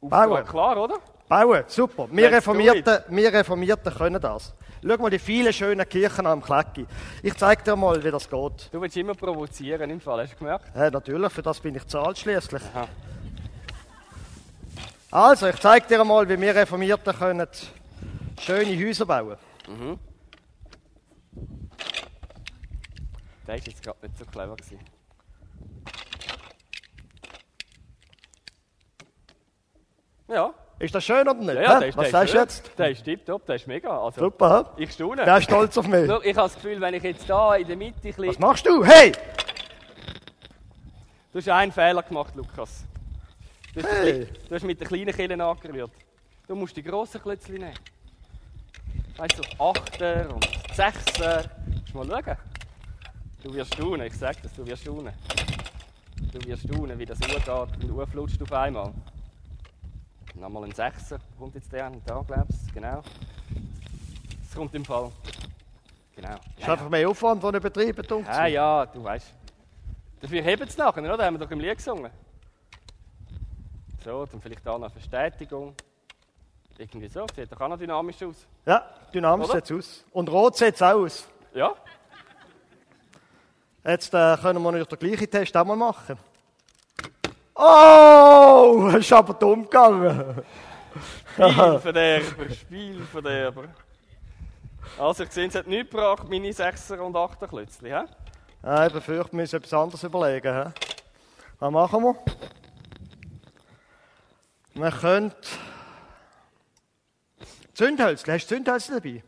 Bauen. 0.00 0.44
Klar, 0.44 0.76
oder? 0.76 0.98
Bauen, 1.28 1.64
super. 1.66 2.08
Wir 2.10 2.32
Reformierten, 2.32 2.98
wir 3.08 3.32
Reformierten 3.32 3.94
können 3.94 4.20
das. 4.20 4.54
Schau 4.82 4.96
mal 4.96 5.10
die 5.10 5.18
vielen 5.18 5.52
schönen 5.52 5.88
Kirchen 5.88 6.26
am 6.26 6.42
Klecki. 6.42 6.86
Ich 7.22 7.34
zeige 7.34 7.62
dir 7.62 7.76
mal, 7.76 8.02
wie 8.02 8.10
das 8.10 8.28
geht. 8.28 8.68
Du 8.72 8.80
willst 8.80 8.96
immer 8.96 9.14
provozieren 9.14 9.90
im 9.90 10.00
Fall, 10.00 10.22
hast 10.22 10.34
du 10.34 10.38
gemerkt? 10.38 10.64
Ja, 10.74 10.90
natürlich, 10.90 11.32
für 11.32 11.42
das 11.42 11.58
bin 11.60 11.74
ich 11.74 11.86
zahlt 11.86 12.18
schließlich. 12.18 12.62
Also, 15.10 15.48
ich 15.48 15.56
zeige 15.56 15.86
dir 15.86 16.04
mal, 16.04 16.28
wie 16.28 16.40
wir 16.40 16.54
Reformierten 16.54 17.16
können 17.16 17.48
Schöne 18.40 18.86
Häuser 18.86 19.06
bauen. 19.06 19.36
Mhm. 19.66 19.98
Der 23.46 23.56
ist 23.56 23.66
jetzt 23.66 23.82
gerade 23.82 23.98
nicht 24.02 24.18
so 24.18 24.24
clever 24.26 24.54
gewesen. 24.54 24.78
Ja. 30.28 30.54
Ist 30.78 30.94
das 30.94 31.04
schön 31.04 31.28
oder 31.28 31.34
nicht? 31.34 31.54
Ja, 31.54 31.62
ja, 31.62 31.78
der 31.80 31.88
ist, 31.88 31.96
Was 31.96 32.10
sagst 32.10 32.34
du 32.34 32.38
jetzt? 32.38 32.78
Der 32.78 32.90
ist 32.90 33.04
tipptopp, 33.04 33.44
der 33.46 33.56
ist 33.56 33.66
mega. 33.66 34.00
Also, 34.00 34.20
Super. 34.20 34.74
Ich 34.76 34.92
staune. 34.92 35.24
Der 35.24 35.38
ist 35.38 35.44
stolz 35.44 35.76
auf 35.76 35.88
mich. 35.88 36.02
ich 36.08 36.08
habe 36.08 36.22
das 36.34 36.54
Gefühl, 36.54 36.80
wenn 36.80 36.94
ich 36.94 37.02
jetzt 37.02 37.28
da 37.28 37.56
in 37.56 37.66
der 37.66 37.76
Mitte 37.76 38.08
ein 38.08 38.28
Was 38.28 38.38
machst 38.38 38.64
du? 38.64 38.84
Hey! 38.84 39.12
Du 41.32 41.38
hast 41.38 41.48
einen 41.48 41.72
Fehler 41.72 42.02
gemacht, 42.02 42.34
Lukas. 42.36 42.84
Du 43.74 43.82
hast, 43.82 43.92
hey. 43.92 44.28
du 44.48 44.54
hast 44.54 44.64
mit 44.64 44.80
den 44.80 44.86
kleinen 44.86 45.14
Killen 45.14 45.40
angerührt. 45.40 45.90
Du 46.46 46.54
musst 46.54 46.76
die 46.76 46.82
grossen 46.82 47.20
Klötzchen 47.20 47.56
nehmen. 47.56 47.74
Weißt 49.16 49.38
du, 49.38 49.62
Achter 49.62 50.32
und 50.32 50.48
Sechser. 50.74 51.44
Musst 51.92 51.94
mal 51.94 52.06
schauen. 52.24 52.36
Du 53.42 53.52
wirst 53.52 53.74
staunen, 53.74 54.06
ich 54.06 54.16
sag 54.16 54.40
das, 54.42 54.52
du 54.54 54.64
wirst 54.64 54.82
staunen. 54.82 55.12
Du 56.32 56.46
wirst 56.46 56.62
staunen, 56.64 56.98
wie 56.98 57.06
das 57.06 57.18
geht 57.18 57.48
und 57.48 57.90
urflutscht 57.90 58.40
auf 58.42 58.52
einmal. 58.52 58.92
Nochmal 60.38 60.64
ein 60.64 60.72
Sechser, 60.72 61.18
kommt 61.38 61.54
jetzt 61.54 61.72
der 61.72 61.90
da, 62.06 62.24
glaubst 62.26 62.68
du? 62.68 62.74
Genau. 62.74 63.02
Das 64.42 64.54
kommt 64.56 64.74
im 64.74 64.84
Fall. 64.84 65.10
Genau. 66.14 66.28
Das 66.28 66.40
ist 66.58 66.68
einfach 66.68 66.88
mehr 66.88 67.08
Aufwand, 67.08 67.42
den 67.42 67.54
er 67.54 67.60
betreibt. 67.60 68.10
Ja, 68.10 68.46
ja, 68.46 68.86
du 68.86 69.02
weißt. 69.02 69.34
Dafür 70.20 70.42
heben 70.42 70.68
es 70.68 70.76
nachher, 70.76 71.02
oder? 71.02 71.24
Haben 71.24 71.38
wir 71.38 71.46
doch 71.46 71.50
im 71.50 71.60
Lied 71.60 71.76
gesungen. 71.76 72.10
So, 74.04 74.26
dann 74.26 74.40
vielleicht 74.40 74.64
da 74.64 74.72
noch 74.72 74.82
eine 74.82 74.90
Verstetigung. 74.90 75.74
Irgendwie 76.76 77.08
so, 77.08 77.26
sieht 77.34 77.50
doch 77.50 77.60
auch 77.60 77.68
noch 77.68 77.78
dynamisch 77.78 78.22
aus. 78.22 78.46
Ja, 78.64 78.88
dynamisch 79.12 79.48
sieht 79.48 79.64
es 79.64 79.72
aus. 79.72 80.04
Und 80.12 80.30
rot 80.30 80.56
sieht 80.56 80.74
es 80.76 80.82
auch 80.82 80.94
aus. 80.94 81.28
Ja, 81.52 81.74
Jetzt 83.88 84.12
äh, 84.12 84.36
können 84.36 84.62
wir 84.62 84.72
natürlich 84.72 84.88
den 84.88 84.98
gleichen 84.98 85.30
Test 85.30 85.56
auch 85.56 85.64
mal 85.64 85.74
machen. 85.74 86.18
Oh, 87.60 88.88
ist 88.96 89.12
aber 89.12 89.34
dumm 89.34 89.64
gegangen. 89.64 90.44
Spielverderber, 91.34 92.54
Spielverderber. 92.54 93.64
Also, 94.96 95.24
ich 95.24 95.32
sehe, 95.32 95.48
es 95.48 95.54
hat 95.56 95.66
nichts 95.66 95.90
gebracht, 95.90 96.28
meine 96.28 96.50
6er 96.50 96.98
und 96.98 97.16
8er 97.16 97.48
Klötzchen. 97.48 97.86
hä? 97.88 98.04
Ja, 98.62 98.86
ich 98.86 98.92
befürchte, 98.92 99.32
wir 99.32 99.40
müssen 99.40 99.56
etwas 99.56 99.72
anderes 99.74 100.02
überlegen. 100.04 100.54
He? 100.54 100.70
Was 101.58 101.70
machen 101.72 102.02
wir? 102.04 102.14
Wir 104.74 104.90
können... 104.92 105.32
Zündhölzchen, 107.74 108.34
hast 108.34 108.46
du 108.46 108.54
Zündhölzchen 108.54 108.94
dabei? 108.94 109.22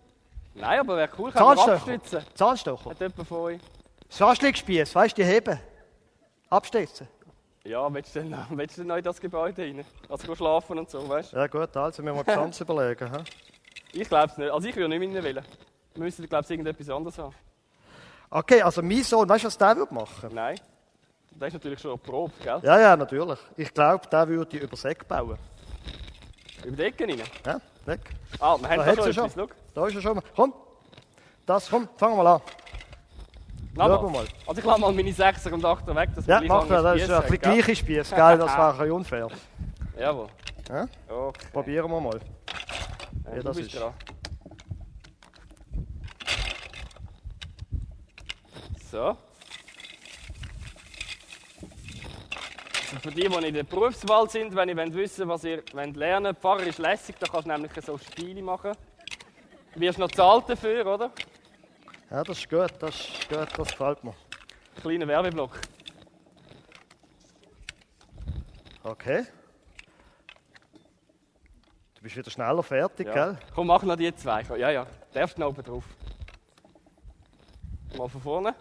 Nein, 0.55 0.81
aber 0.81 0.97
wäre 0.97 1.11
cool, 1.19 1.33
kann 1.33 1.57
man 1.57 1.59
abstützen. 1.59 2.25
Zahnstocher? 2.35 2.91
Hat 2.91 3.01
jemand 3.01 3.29
von 3.29 3.39
euch? 3.39 3.61
Schwaschligspieß, 4.09 4.95
weißt 4.95 5.19
du, 5.19 5.23
die 5.23 5.29
heben. 5.29 5.59
Abstützen. 6.49 7.09
Ja, 7.65 7.93
willst 7.93 8.17
du 8.17 8.21
denn, 8.23 8.37
willst 8.51 8.77
du 8.77 8.81
denn 8.83 8.89
noch 8.89 8.97
in 8.97 9.05
das 9.05 9.21
Gebäude 9.21 9.63
rein? 9.63 9.85
Also 10.09 10.35
schlafen 10.35 10.79
und 10.79 10.89
so, 10.91 11.07
weißt 11.09 11.33
du? 11.33 11.37
Ja 11.37 11.47
gut, 11.47 11.77
also 11.77 12.03
müssen 12.03 12.27
wir 12.27 12.39
anderes 12.39 12.61
überlegen. 12.61 13.11
He? 13.13 14.01
Ich 14.01 14.09
glaube 14.09 14.27
es 14.31 14.39
nicht. 14.39 14.51
Also 14.51 14.69
ich 14.69 14.77
würde 14.77 14.89
nicht 14.99 15.15
rein 15.17 15.23
wollen. 15.25 15.45
Wir 15.95 16.05
müssen, 16.05 16.29
glaube 16.29 16.45
ich, 16.45 16.51
irgendetwas 16.51 16.89
anderes 16.89 17.19
haben. 17.19 17.35
Okay, 18.31 18.63
also 18.63 18.81
mein 18.81 19.03
Sohn, 19.03 19.29
weißt 19.29 19.45
du, 19.45 19.47
was 19.49 19.59
der 19.59 19.77
würde 19.77 19.93
machen? 19.93 20.31
Nein. 20.33 20.59
Das 21.33 21.49
ist 21.49 21.55
natürlich 21.55 21.81
schon 21.81 21.93
eine 21.93 21.99
Probe, 21.99 22.33
gell? 22.43 22.61
Ja, 22.63 22.81
ja, 22.81 22.97
natürlich. 22.97 23.39
Ich 23.57 23.73
glaube, 23.75 24.07
der 24.09 24.29
würde 24.29 24.57
über 24.59 24.77
Säck 24.77 25.07
bauen. 25.07 25.37
Über 26.65 26.77
die 26.77 26.83
Ecke 26.83 27.05
rein. 27.05 27.23
Ja, 27.45 27.61
weg. 27.87 28.01
Ah, 28.39 28.57
wir 28.59 28.69
haben 28.69 28.77
Da 28.79 28.95
schon 28.95 29.13
schon. 29.13 29.25
etwas, 29.27 29.35
schau. 29.35 29.49
Da 29.75 29.87
ist 29.87 29.95
er 29.97 30.03
schon. 30.03 30.23
Komm. 30.37 30.55
Das, 31.47 31.69
komm, 31.69 31.89
fangen 31.97 32.17
wir 32.17 32.23
mal 32.23 32.35
an. 32.37 32.43
Wir 33.73 33.89
mal. 33.89 34.11
mal. 34.11 34.27
Also 34.47 34.61
ich 34.61 34.65
lasse 34.67 34.81
mal 34.81 34.93
meine 34.93 35.11
6er 35.11 35.53
und 35.53 35.65
8er 35.65 35.95
weg, 35.95 36.11
dass 36.15 36.27
Ja, 36.27 36.41
mach 36.41 36.67
das. 36.67 36.83
Das 36.83 37.01
ist 37.03 37.11
ein 37.11 37.23
bisschen 37.23 37.39
gleiche 37.41 37.77
Spieß, 37.77 38.11
gell? 38.11 38.39
Das 38.39 38.41
wäre 38.57 38.71
ein 38.73 38.79
bisschen 38.79 38.93
unfair. 38.93 39.29
Jawohl. 39.99 40.29
Ja? 40.69 40.87
Okay. 41.09 41.47
Probieren 41.53 41.91
wir 41.91 42.01
mal. 42.01 42.21
Ja, 43.27 43.37
Ja, 43.37 43.43
das 43.43 43.57
ist- 43.59 43.75
dran. 43.75 43.95
So. 48.91 49.17
Für 53.03 53.11
die, 53.13 53.29
die 53.29 53.47
in 53.47 53.55
der 53.55 53.63
Berufswahl 53.63 54.29
sind, 54.29 54.55
wenn 54.57 54.69
ihr 54.69 54.95
wissen 54.95 55.29
was 55.29 55.45
ihr 55.45 55.63
lernen 55.73 56.25
wollt, 56.25 56.39
Pfarrer 56.39 56.63
ist 56.67 56.79
lässig, 56.79 57.15
da 57.21 57.27
kannst 57.29 57.47
du 57.47 57.53
nämlich 57.53 57.71
so 57.85 57.97
Spiele 57.97 58.43
machen. 58.43 58.73
Du 59.75 59.81
wirst 59.81 59.99
noch 60.01 60.11
zahlt 60.11 60.49
dafür, 60.49 60.85
oder? 60.87 61.13
Ja, 62.11 62.25
das 62.25 62.39
ist 62.39 62.51
gut, 62.51 62.73
das 62.81 62.95
ist 62.95 63.29
gut, 63.29 63.49
das 63.57 63.69
gefällt 63.69 64.03
mir. 64.03 64.15
Kleiner 64.81 65.07
Werbeblock. 65.07 65.61
Okay. 68.83 69.25
Du 71.95 72.03
bist 72.03 72.17
wieder 72.17 72.31
schneller 72.31 72.63
fertig, 72.63 73.07
Ja. 73.07 73.13
gell? 73.13 73.39
Komm, 73.55 73.69
mach 73.69 73.83
noch 73.83 73.97
die 73.97 74.13
zwei. 74.15 74.43
Ja, 74.57 74.71
ja. 74.71 74.87
Darfst 75.13 75.39
noch 75.39 75.49
oben 75.49 75.63
drauf. 75.63 75.85
Mal 77.97 78.09
von 78.09 78.21
vorne. 78.23 78.55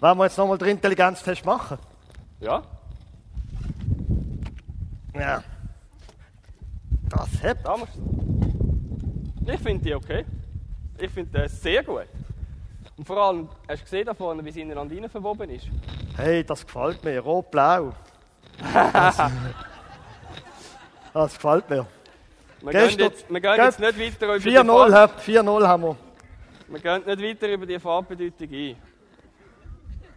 Wollen 0.00 0.18
wir 0.18 0.24
jetzt 0.24 0.36
nochmal 0.36 0.58
den 0.58 0.68
Intelligenztest 0.68 1.44
machen? 1.44 1.78
Ja. 2.40 2.62
Ja. 5.14 5.42
Das 7.08 7.42
hebt. 7.42 7.66
Ich 9.46 9.60
finde 9.60 9.84
die 9.84 9.94
okay. 9.94 10.24
Ich 10.98 11.10
finde 11.10 11.40
das 11.40 11.62
sehr 11.62 11.82
gut. 11.84 12.06
Und 12.98 13.04
vor 13.04 13.16
allem, 13.16 13.48
hast 13.68 13.80
du 13.80 13.84
gesehen 13.84 14.06
da 14.06 14.12
vorne, 14.12 14.44
wie 14.44 14.50
sie 14.50 14.60
ineinander 14.60 14.96
rein 14.96 15.08
verwoben 15.08 15.48
ist? 15.50 15.68
Hey, 16.16 16.42
das 16.42 16.66
gefällt 16.66 17.02
mir. 17.04 17.20
Rot-blau. 17.20 17.92
Das, 18.72 19.16
das 21.14 21.34
gefällt 21.34 21.70
mir. 21.70 21.86
Wir 22.60 22.72
gehen 22.72 22.98
jetzt, 22.98 23.30
wir 23.32 23.40
gehen 23.40 23.54
jetzt 23.56 23.78
nicht 23.78 24.00
weiter 24.00 24.26
über 24.34 24.38
die 24.40 24.50
4-0, 24.50 24.90
Farbe, 24.90 25.12
hä? 25.24 25.38
4-0 25.38 25.66
haben 25.68 25.82
wir. 25.84 25.96
wir 26.66 26.80
gehen 26.80 27.02
nicht 27.06 27.22
weiter 27.22 27.52
über 27.52 27.66
die 27.66 27.78
Farbbedeutung 27.78 28.48
ein. 28.50 28.76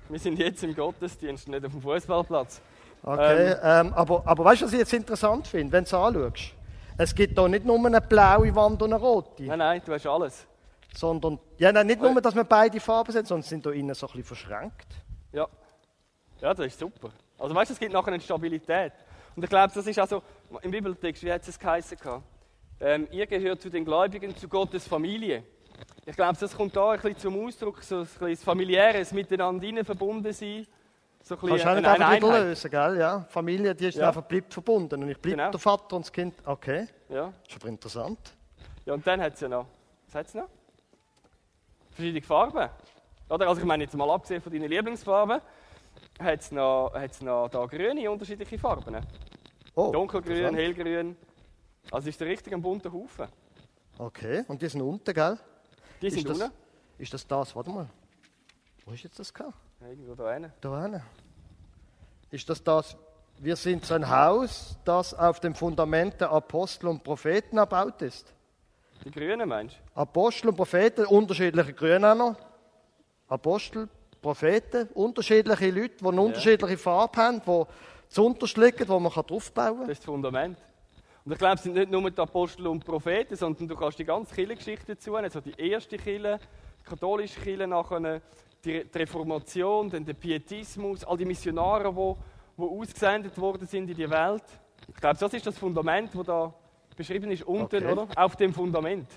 Wir 0.09 0.19
sind 0.19 0.39
jetzt 0.39 0.63
im 0.63 0.75
Gottesdienst, 0.75 1.47
nicht 1.49 1.63
auf 1.63 1.71
dem 1.71 1.81
Fußballplatz. 1.83 2.61
Okay, 3.03 3.55
ähm, 3.61 3.93
aber, 3.93 4.23
aber 4.25 4.43
weißt 4.43 4.61
du, 4.61 4.65
was 4.65 4.73
ich 4.73 4.79
jetzt 4.79 4.93
interessant 4.93 5.47
finde, 5.47 5.71
wenn 5.71 5.83
du 5.83 5.87
es 5.87 5.93
anschaust? 5.93 6.53
Es 6.97 7.13
gibt 7.13 7.37
da 7.37 7.47
nicht 7.47 7.63
nur 7.63 7.77
eine 7.85 8.01
blaue 8.01 8.53
Wand 8.55 8.81
und 8.81 8.91
eine 8.91 9.01
rote, 9.01 9.43
Nein, 9.43 9.59
nein, 9.59 9.81
du 9.85 9.93
hast 9.93 10.07
alles. 10.07 10.47
Sondern 10.93 11.39
ja, 11.57 11.71
nein, 11.71 11.87
nicht 11.87 12.01
nur, 12.01 12.19
dass 12.21 12.35
wir 12.35 12.43
beide 12.43 12.79
Farben 12.79 13.11
sind, 13.11 13.27
sondern 13.27 13.43
sind 13.43 13.65
da 13.65 13.71
innen 13.71 13.93
so 13.95 14.07
ein 14.07 14.09
bisschen 14.09 14.23
verschränkt. 14.23 14.87
Ja. 15.31 15.47
Ja, 16.41 16.53
das 16.53 16.65
ist 16.67 16.79
super. 16.79 17.09
Also 17.37 17.53
weißt 17.55 17.69
du, 17.69 17.73
es 17.73 17.79
gibt 17.79 17.93
nachher 17.93 18.11
eine 18.13 18.21
Stabilität. 18.21 18.93
Und 19.35 19.43
ich 19.43 19.49
glaube, 19.49 19.71
das 19.73 19.85
ist 19.87 19.99
also, 19.99 20.21
im 20.61 20.71
Bibeltext, 20.71 21.23
wie 21.23 21.31
hat 21.31 21.47
es 21.47 21.57
geheißen? 21.57 21.97
Ähm, 22.79 23.07
ihr 23.11 23.27
gehört 23.27 23.61
zu 23.61 23.69
den 23.69 23.85
Gläubigen, 23.85 24.35
zu 24.35 24.47
Gottes 24.47 24.87
Familie. 24.87 25.43
Ich 26.05 26.15
glaube, 26.15 26.37
das 26.39 26.55
kommt 26.55 26.75
da 26.75 26.91
ein 26.91 26.99
bisschen 26.99 27.17
zum 27.17 27.45
Ausdruck, 27.45 27.81
so 27.83 27.99
ein 27.99 28.01
bisschen 28.05 28.37
familiäres 28.37 29.11
Miteinander 29.11 29.85
verbunden 29.85 30.33
sein. 30.33 30.65
So 31.23 31.35
ein 31.35 31.39
Kannst 31.41 31.63
du 31.65 31.75
nicht 31.75 31.87
einfach 31.87 32.15
wieder 32.15 32.39
lösen, 32.43 32.71
gell? 32.71 32.97
Ja, 32.97 33.25
Familie, 33.29 33.75
die 33.75 33.87
ist 33.87 33.97
Ja. 33.97 34.07
einfach 34.07 34.23
bleibt 34.23 34.51
verbunden 34.51 35.03
und 35.03 35.09
ich 35.09 35.19
bleibe 35.19 35.37
Genau. 35.37 35.51
der 35.51 35.59
Vater 35.59 35.95
und 35.95 36.05
das 36.05 36.11
Kind. 36.11 36.33
Okay, 36.43 36.87
Ja. 37.09 37.31
ist 37.47 37.55
aber 37.55 37.67
interessant. 37.69 38.17
ja, 38.85 38.93
und 38.95 39.05
dann 39.05 39.21
hat 39.21 39.35
es 39.35 39.41
ja 39.41 39.47
noch, 39.47 39.67
was 40.07 40.15
hat 40.15 40.25
es 40.27 40.33
noch? 40.33 40.47
Verschiedene 41.91 42.21
Farben. 42.21 42.69
Oder? 43.29 43.47
Also 43.47 43.61
ich 43.61 43.67
meine 43.67 43.83
jetzt 43.83 43.95
mal 43.95 44.09
abgesehen 44.09 44.41
von 44.41 44.51
deinen 44.51 44.69
Lieblingsfarben, 44.69 45.41
hat 46.19 46.39
es 46.39 46.51
noch, 46.51 46.91
hat's 46.93 47.21
noch 47.21 47.49
da 47.49 47.65
grüne, 47.65 48.09
unterschiedliche 48.09 48.57
Farben. 48.57 48.97
Oh, 49.75 49.91
Dunkelgrün, 49.91 50.53
hellgrün. 50.53 51.15
Also 51.91 52.09
ist 52.09 52.19
der 52.19 52.27
richtig 52.27 52.53
ein 52.53 52.61
bunter 52.61 52.91
Haufen. 52.91 53.27
Okay, 53.97 54.43
und 54.47 54.61
die 54.61 54.67
sind 54.67 54.81
unten, 54.81 55.13
gell? 55.13 55.37
Die 56.01 56.07
Ist 56.07 56.15
sind 56.15 56.29
das, 56.29 56.41
unten. 56.41 56.53
ist 56.97 57.13
das 57.13 57.27
das? 57.27 57.55
Warte 57.55 57.69
mal. 57.69 57.87
Wo 58.85 58.91
ist 58.93 59.03
jetzt 59.03 59.19
das 59.19 59.33
gehabt? 59.33 59.53
Irgendwo 59.81 60.15
da 60.15 60.33
hinten. 60.33 60.53
Da 60.61 60.81
hinten. 60.81 61.03
Ist 62.31 62.49
das 62.49 62.63
das? 62.63 62.97
Wir 63.37 63.55
sind 63.55 63.85
so 63.85 63.93
ein 63.93 64.09
Haus, 64.09 64.77
das 64.85 65.13
auf 65.13 65.39
dem 65.39 65.55
Fundament 65.55 66.19
der 66.21 66.31
Apostel 66.31 66.87
und 66.87 67.03
Propheten 67.03 67.57
erbaut 67.57 68.01
ist. 68.01 68.33
Die 69.03 69.11
Grünen 69.11 69.47
meinst 69.49 69.77
Apostel 69.95 70.49
und 70.49 70.55
Propheten, 70.55 71.05
unterschiedliche 71.05 71.73
Grüne 71.73 72.11
auch 72.11 72.15
noch. 72.15 72.35
Apostel, 73.27 73.89
Propheten, 74.21 74.89
unterschiedliche 74.93 75.71
Leute, 75.71 75.95
die 76.01 76.07
eine 76.07 76.21
unterschiedliche 76.21 76.77
Farbe 76.77 77.17
haben, 77.17 77.41
die 77.45 77.63
zuunterst 78.09 78.57
liegen, 78.57 78.87
wo 78.87 78.99
man 78.99 79.11
draufbauen 79.11 79.49
du? 79.49 79.53
kann. 79.53 79.79
Das 79.87 79.89
ist 79.89 79.99
das 79.99 80.05
Fundament. 80.05 80.57
Und 81.23 81.31
ich 81.31 81.37
glaube, 81.37 81.55
es 81.55 81.63
sind 81.63 81.73
nicht 81.73 81.89
nur 81.89 82.09
die 82.09 82.19
Apostel 82.19 82.67
und 82.67 82.83
Propheten, 82.83 83.35
sondern 83.35 83.67
du 83.67 83.75
kannst 83.75 83.99
die 83.99 84.05
ganze 84.05 84.33
Kirchengeschichte 84.33 84.95
dazu 84.95 85.11
nehmen. 85.11 85.25
Also 85.25 85.39
die 85.39 85.53
erste 85.57 85.97
Kirche, 85.97 86.39
die 86.79 86.89
katholische 86.89 87.39
Kirche, 87.39 87.67
nachher 87.67 87.99
die 87.99 88.21
die 88.63 88.85
Reformation, 88.93 89.89
dann 89.89 90.05
der 90.05 90.13
Pietismus, 90.13 91.03
all 91.03 91.17
die 91.17 91.25
Missionare, 91.25 91.91
die, 91.91 92.61
die 92.61 92.63
ausgesendet 92.63 93.37
worden 93.37 93.67
sind 93.67 93.89
in 93.89 93.95
die 93.95 94.09
Welt. 94.09 94.43
Ich 94.87 94.95
glaube, 94.95 95.17
das 95.17 95.33
ist 95.33 95.47
das 95.47 95.57
Fundament, 95.57 96.11
das 96.13 96.25
da 96.25 96.53
beschrieben 97.01 97.31
ist, 97.31 97.43
unten, 97.43 97.63
Okay. 97.77 97.91
oder? 97.91 98.07
Auf 98.15 98.35
dem 98.35 98.53
Fundament. 98.53 99.07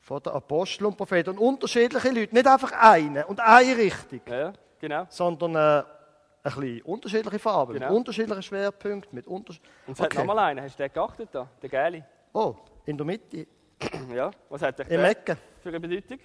Von 0.00 0.20
den 0.22 0.32
Aposteln 0.32 0.86
und 0.86 0.96
Propheten. 0.96 1.30
Und 1.30 1.38
unterschiedliche 1.38 2.08
Leute, 2.10 2.34
nicht 2.34 2.46
einfach 2.46 2.72
eine 2.72 3.26
und 3.26 3.38
eine 3.40 3.76
Richtung, 3.76 4.20
Ja, 4.28 4.52
genau. 4.80 5.06
sondern 5.08 5.54
äh, 5.54 5.58
ein 5.58 6.54
bisschen 6.54 6.82
unterschiedliche 6.82 7.38
Farben, 7.38 7.74
Genau. 7.74 7.86
mit 7.88 7.96
unterschiedlichen 7.96 8.42
Schwerpunkten, 8.42 9.14
mit 9.14 9.26
unters 9.26 9.60
Und 9.86 9.94
es 9.94 10.00
hat 10.00 10.06
Okay. 10.06 10.18
noch 10.18 10.34
mal 10.34 10.38
einen. 10.40 10.64
Hast 10.64 10.78
du 10.78 10.82
den 10.82 10.92
geachtet 10.92 11.28
da? 11.32 11.48
Der 11.62 11.68
Geile. 11.68 12.04
Oh, 12.32 12.56
in 12.84 12.96
der 12.96 13.06
Mitte, 13.06 13.46
Ja. 14.14 14.30
Was 14.48 14.62
hat 14.62 14.78
der 14.78 14.90
im 14.90 15.04
Ecken. 15.04 15.36
für 15.62 15.68
eine 15.68 15.80
Bedeutung? 15.80 16.18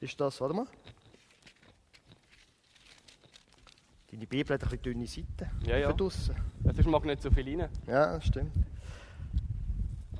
Ist 0.00 0.20
das, 0.20 0.40
warte 0.40 0.54
mal. 0.54 0.66
Deine 4.12 4.26
Bibel 4.26 4.54
hat 4.54 4.62
ein 4.62 4.68
bisschen 4.68 4.82
dünne 4.82 5.06
Seiten. 5.06 5.50
Ja, 5.64 5.76
ja. 5.76 5.88
Für 5.90 5.94
draussen. 5.96 6.36
Ja, 6.64 6.72
Sonst 6.74 6.86
mag 6.86 7.04
nicht 7.04 7.22
so 7.22 7.30
viel 7.30 7.60
rein. 7.60 7.68
Ja, 7.86 8.20
stimmt. 8.20 8.52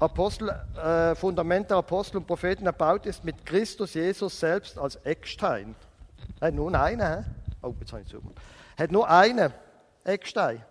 Apostel, 0.01 0.49
äh, 0.77 1.15
Fundament 1.15 1.71
der 1.71 1.77
Apostel 1.79 2.17
und 2.19 2.27
Propheten 2.27 2.67
erbaut 2.67 3.07
ist 3.07 3.23
mit 3.25 3.45
Christus 3.45 3.95
Jesus 3.95 4.39
selbst 4.41 4.79
als 4.79 4.97
Eckstein. 5.05 5.75
Hat 6.41 6.55
nur 6.55 6.75
einen, 6.75 7.01
hä? 7.01 7.25
Oh, 7.63 7.75
jetzt 7.81 7.93
habe 7.93 8.03
ich 8.03 8.09
zugemacht. 8.09 8.37
Hat 8.79 8.91
nur 8.91 9.09
einen 9.09 9.53
Eckstein. 10.05 10.63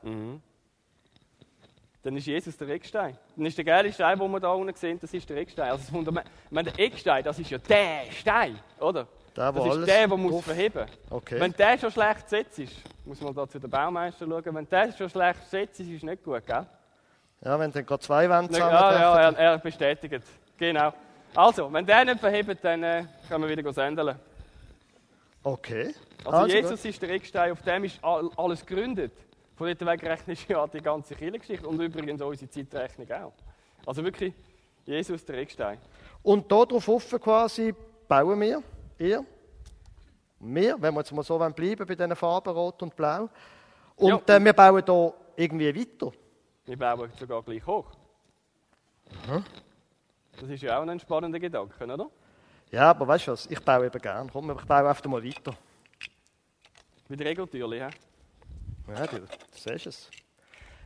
Dann 2.01 2.15
ist 2.15 2.25
Jesus 2.25 2.57
der 2.57 2.69
Eckstein. 2.69 3.17
Dann 3.35 3.45
ist 3.45 3.57
der 3.57 3.65
geile 3.65 3.91
Stein, 3.93 4.17
den 4.17 4.31
wir 4.31 4.39
da 4.39 4.51
unten 4.51 4.73
sehen, 4.75 4.97
das 4.99 5.13
ist 5.13 5.29
der 5.29 5.37
Eckstein. 5.37 5.69
Also 5.71 5.83
das 5.83 5.89
Fundament. 5.91 6.27
Ich 6.45 6.51
meine, 6.51 6.71
der 6.71 6.85
Eckstein, 6.85 7.23
das 7.23 7.37
ist 7.37 7.49
ja 7.51 7.57
der 7.57 8.11
Stein, 8.11 8.57
oder? 8.79 9.07
Der, 9.35 9.51
das 9.51 9.65
ist 9.77 9.85
der, 9.87 10.07
der 10.07 10.17
muss 10.17 10.31
drauf- 10.31 10.45
verheben. 10.45 10.85
Okay. 11.09 11.39
Wenn 11.39 11.51
der 11.53 11.77
schon 11.77 11.91
schlecht 11.91 12.23
gesetzt 12.23 12.57
ist, 12.59 12.73
muss 13.05 13.21
man 13.21 13.33
da 13.35 13.47
zu 13.47 13.59
den 13.59 13.69
Baumeister 13.69 14.25
schauen, 14.25 14.55
wenn 14.55 14.67
der 14.67 14.91
schon 14.93 15.09
schlecht 15.09 15.41
gesetzt 15.41 15.79
ist, 15.81 15.87
ist 15.89 15.97
es 15.97 16.03
nicht 16.03 16.23
gut, 16.23 16.45
gell? 16.47 16.65
Ja, 17.41 17.57
wenn 17.59 17.71
dann 17.71 17.85
gerade 17.85 18.01
zwei 18.03 18.29
Wände 18.29 18.57
Ja, 18.57 18.69
ja, 18.69 19.29
er, 19.31 19.37
er 19.37 19.57
bestätigt. 19.57 20.23
Genau. 20.57 20.93
Also, 21.35 21.71
wenn 21.71 21.85
der 21.85 22.03
nicht 22.05 22.19
verhebt, 22.19 22.57
dann 22.63 22.83
äh, 22.83 23.05
können 23.27 23.47
wir 23.47 23.57
wieder 23.57 23.71
sendeln. 23.71 24.15
Okay. 25.43 25.93
Also, 26.25 26.47
Jesus 26.53 26.83
ist 26.83 27.01
der 27.01 27.11
Eckstein, 27.11 27.51
auf 27.51 27.61
dem 27.61 27.83
ist 27.85 28.03
all- 28.03 28.29
alles 28.35 28.65
gegründet. 28.65 29.13
Von 29.55 29.67
dort 29.67 29.85
weg 29.85 30.03
rechnest 30.03 30.49
du 30.49 30.53
ja 30.53 30.67
die 30.67 30.81
ganze 30.81 31.15
Kirchengeschichte 31.15 31.67
und 31.67 31.79
übrigens 31.79 32.21
unsere 32.21 32.49
Zeitrechnung 32.49 33.09
auch. 33.11 33.33
Also 33.85 34.03
wirklich, 34.03 34.33
Jesus 34.85 35.23
der 35.25 35.37
Eckstein. 35.37 35.77
Und 36.23 36.51
da 36.51 36.65
drauf 36.65 36.87
offen 36.87 37.19
quasi 37.21 37.73
bauen 38.07 38.39
wir, 38.41 38.61
ihr, 38.97 39.23
wir, 40.39 40.75
wenn 40.81 40.93
wir 40.93 40.99
jetzt 41.01 41.11
mal 41.11 41.23
so 41.23 41.37
bleiben 41.37 41.85
bei 41.85 41.95
diesen 41.95 42.15
Farben 42.15 42.53
Rot 42.53 42.81
und 42.83 42.95
Blau. 42.95 43.29
Und 43.95 44.27
Ja. 44.27 44.35
äh, 44.35 44.43
wir 44.43 44.53
bauen 44.53 44.83
hier 44.85 45.13
irgendwie 45.35 45.75
weiter. 45.77 46.11
Wir 46.69 46.77
bauen 46.77 47.11
sogar 47.19 47.41
gleich 47.41 47.65
hoch. 47.65 47.87
Das 50.39 50.47
ist 50.49 50.61
ja 50.61 50.77
auch 50.77 50.87
ein 50.87 50.99
spannender 50.99 51.39
Gedanke, 51.39 51.83
oder? 51.83 52.11
Ja, 52.69 52.91
aber 52.91 53.07
weißt 53.07 53.25
du 53.25 53.31
was, 53.31 53.47
ich 53.47 53.59
baue 53.59 53.87
eben 53.87 53.99
gern. 53.99 54.29
Komm, 54.31 54.51
ich 54.51 54.65
baue 54.65 54.87
einfach 54.87 55.03
mal 55.05 55.23
weiter. 55.23 55.55
Mit 57.07 57.21
Regeltürli, 57.21 57.79
hä? 57.79 57.89
Ja, 58.87 59.07
du, 59.07 59.17
du 59.17 59.27
siehst 59.51 59.87
es. 59.87 60.11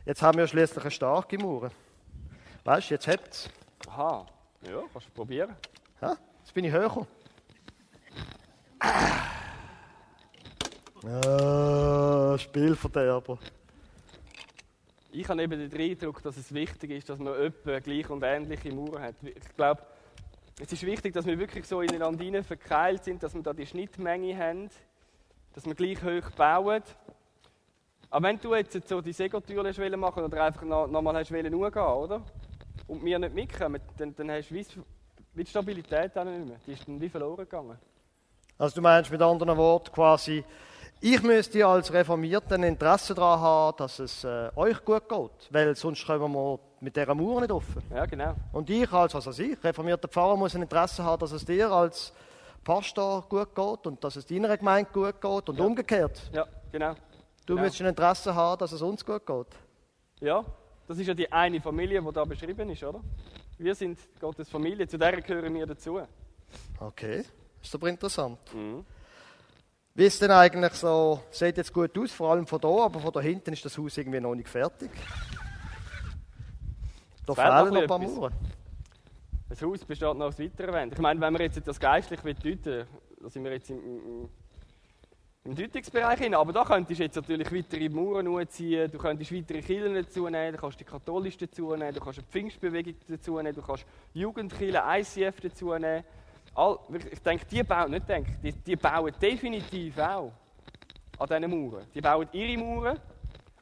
Jetzt 0.06 0.22
haben 0.22 0.38
wir 0.38 0.46
schließlich 0.46 0.82
eine 0.82 0.90
starke 0.90 1.36
Mauer. 1.36 1.70
Weißt 2.64 2.88
du, 2.88 2.94
jetzt 2.94 3.06
hebt 3.06 3.28
es. 3.34 3.50
Aha. 3.86 4.24
Ja, 4.62 4.84
kannst 4.90 5.08
du 5.08 5.12
probieren. 5.12 5.54
Ja, 6.00 6.16
jetzt 6.40 6.54
bin 6.54 6.64
ich 6.64 6.72
höher. 6.72 7.06
Ah, 11.04 12.38
Spielverderber. 12.38 13.38
Ich 15.16 15.28
habe 15.28 15.40
eben 15.44 15.70
den 15.70 15.80
Eindruck, 15.80 16.24
dass 16.24 16.36
es 16.36 16.52
wichtig 16.52 16.90
ist, 16.90 17.08
dass 17.08 17.20
man 17.20 17.34
etwa 17.34 17.78
gleich 17.78 18.10
und 18.10 18.24
ähnliche 18.24 18.72
Mauern 18.74 19.00
hat. 19.00 19.14
Ich 19.22 19.56
glaube, 19.56 19.80
es 20.60 20.72
ist 20.72 20.84
wichtig, 20.84 21.14
dass 21.14 21.24
wir 21.24 21.38
wirklich 21.38 21.66
so 21.66 21.82
ineinander 21.82 22.42
verkeilt 22.42 23.04
sind, 23.04 23.22
dass 23.22 23.32
wir 23.32 23.42
da 23.42 23.52
die 23.52 23.64
Schnittmenge 23.64 24.36
haben, 24.36 24.68
dass 25.52 25.66
wir 25.66 25.74
gleich 25.76 26.02
hoch 26.02 26.32
bauen. 26.32 26.82
Aber 28.10 28.26
wenn 28.26 28.40
du 28.40 28.56
jetzt 28.56 28.88
so 28.88 29.00
die 29.00 29.12
Segotür 29.12 29.62
machen 29.96 30.24
oder 30.24 30.44
einfach 30.46 30.62
noch, 30.62 30.88
noch 30.88 31.04
hochgehen, 31.04 31.86
oder? 31.86 32.20
Und 32.88 33.04
wir 33.04 33.16
nicht 33.20 33.34
mitkommen, 33.36 33.80
dann, 33.96 34.16
dann 34.16 34.32
hast 34.32 34.50
du 34.50 34.56
die 34.56 35.46
Stabilität 35.46 36.18
auch 36.18 36.24
nicht 36.24 36.44
mehr. 36.44 36.56
Die 36.66 36.72
ist 36.72 36.88
dann 36.88 37.00
wie 37.00 37.08
verloren 37.08 37.36
gegangen. 37.36 37.78
Also 38.58 38.74
du 38.74 38.82
meinst 38.82 39.12
mit 39.12 39.22
anderen 39.22 39.56
Worten 39.56 39.92
quasi, 39.92 40.44
ich 41.06 41.22
müsste 41.22 41.66
als 41.66 41.92
Reformierter 41.92 42.54
ein 42.54 42.62
Interesse 42.62 43.14
daran 43.14 43.38
haben, 43.40 43.76
dass 43.76 43.98
es 43.98 44.24
äh, 44.24 44.50
euch 44.56 44.82
gut 44.84 45.06
geht, 45.06 45.48
weil 45.50 45.74
sonst 45.76 46.06
kommen 46.06 46.32
wir 46.32 46.58
mit 46.80 46.96
dieser 46.96 47.14
Mauer 47.14 47.42
nicht 47.42 47.52
offen. 47.52 47.82
Ja, 47.90 48.06
genau. 48.06 48.34
Und 48.52 48.70
ich 48.70 48.90
als, 48.90 49.12
was 49.14 49.26
weiß 49.26 49.38
ich, 49.40 49.62
reformierter 49.62 50.08
Pfarrer 50.08 50.34
muss 50.36 50.54
ein 50.54 50.62
Interesse 50.62 51.04
haben, 51.04 51.20
dass 51.20 51.32
es 51.32 51.44
dir 51.44 51.70
als 51.70 52.12
Pastor 52.64 53.22
gut 53.28 53.54
geht 53.54 53.86
und 53.86 54.02
dass 54.02 54.16
es 54.16 54.24
deiner 54.24 54.56
Gemeinde 54.56 54.90
gut 54.92 55.20
geht 55.20 55.48
und 55.50 55.60
umgekehrt. 55.60 56.30
Ja, 56.32 56.46
genau. 56.72 56.94
Du 57.44 57.52
Genau. 57.52 57.60
müsstest 57.60 57.82
ein 57.82 57.88
Interesse 57.88 58.34
haben, 58.34 58.58
dass 58.58 58.72
es 58.72 58.80
uns 58.80 59.04
gut 59.04 59.26
geht. 59.26 59.46
Ja, 60.20 60.42
das 60.88 60.96
ist 60.96 61.06
ja 61.06 61.12
die 61.12 61.30
eine 61.30 61.60
Familie, 61.60 62.00
die 62.00 62.12
da 62.12 62.24
beschrieben 62.24 62.70
ist, 62.70 62.82
oder? 62.82 63.02
Wir 63.58 63.74
sind 63.74 63.98
Gottes 64.18 64.48
Familie, 64.48 64.88
zu 64.88 64.96
der 64.96 65.20
gehören 65.20 65.54
wir 65.54 65.66
dazu. 65.66 66.00
Okay, 66.80 67.24
ist 67.62 67.74
aber 67.74 67.88
interessant. 67.90 68.38
Mhm. 68.54 68.86
Wie 69.96 70.06
ist 70.06 70.20
denn 70.20 70.32
eigentlich 70.32 70.72
so, 70.72 71.20
sieht 71.30 71.56
jetzt 71.56 71.72
gut 71.72 71.96
aus, 71.96 72.10
vor 72.10 72.32
allem 72.32 72.48
von 72.48 72.60
da, 72.60 72.68
aber 72.68 72.98
von 72.98 73.12
da 73.12 73.20
hinten 73.20 73.52
ist 73.52 73.64
das 73.64 73.78
Haus 73.78 73.96
irgendwie 73.96 74.18
noch 74.18 74.34
nicht 74.34 74.48
fertig. 74.48 74.90
Da 77.24 77.34
fehlen 77.34 77.72
noch 77.72 77.82
ein 77.82 77.86
paar 77.86 78.02
etwas. 78.02 78.16
Mauern. 78.16 78.34
Das 79.48 79.62
Haus 79.62 79.84
besteht 79.84 80.16
noch 80.16 80.26
aus 80.26 80.38
weiteren 80.40 80.74
Wänden. 80.74 80.94
Ich 80.94 81.00
meine, 81.00 81.20
wenn 81.20 81.32
wir 81.34 81.42
jetzt 81.42 81.64
das 81.64 81.78
geistlich 81.78 82.20
deuten 82.20 82.86
da 83.20 83.30
sind 83.30 83.44
wir 83.44 83.52
jetzt 83.52 83.70
im, 83.70 83.78
im, 83.78 84.28
im 85.44 85.54
Deutungsbereich 85.54 86.18
hin, 86.18 86.34
aber 86.34 86.52
da 86.52 86.64
könntest 86.64 86.98
du 86.98 87.04
jetzt 87.04 87.14
natürlich 87.14 87.52
weitere 87.52 87.88
Mauern 87.88 88.28
hochziehen, 88.28 88.90
du 88.90 88.98
könntest 88.98 89.32
weitere 89.32 89.62
Kirchen 89.62 89.94
dazu 89.94 90.28
nehmen, 90.28 90.56
du 90.56 90.60
kannst 90.60 90.80
die 90.80 90.84
katholischen 90.84 91.46
dazu 91.46 91.74
nehmen, 91.76 91.94
du 91.94 92.00
kannst 92.00 92.18
eine 92.18 92.28
Pfingstbewegung 92.28 92.96
dazu 93.08 93.36
nehmen, 93.36 93.54
du 93.54 93.62
kannst 93.62 93.86
Jugendkirchen, 94.12 94.82
ICF 94.84 95.40
dazu 95.40 95.72
nehmen. 95.72 96.04
All, 96.54 96.78
ich 97.10 97.20
denke, 97.20 97.44
die 97.46 97.62
bauen, 97.62 97.90
nicht 97.90 98.08
denke, 98.08 98.32
die, 98.42 98.52
die 98.52 98.76
bauen 98.76 99.12
definitiv 99.20 99.98
auch 99.98 100.32
an 101.18 101.28
diesen 101.28 101.50
Mauern. 101.50 101.86
Die 101.92 102.00
bauen 102.00 102.28
ihre 102.32 102.56
Mauern, 102.58 103.00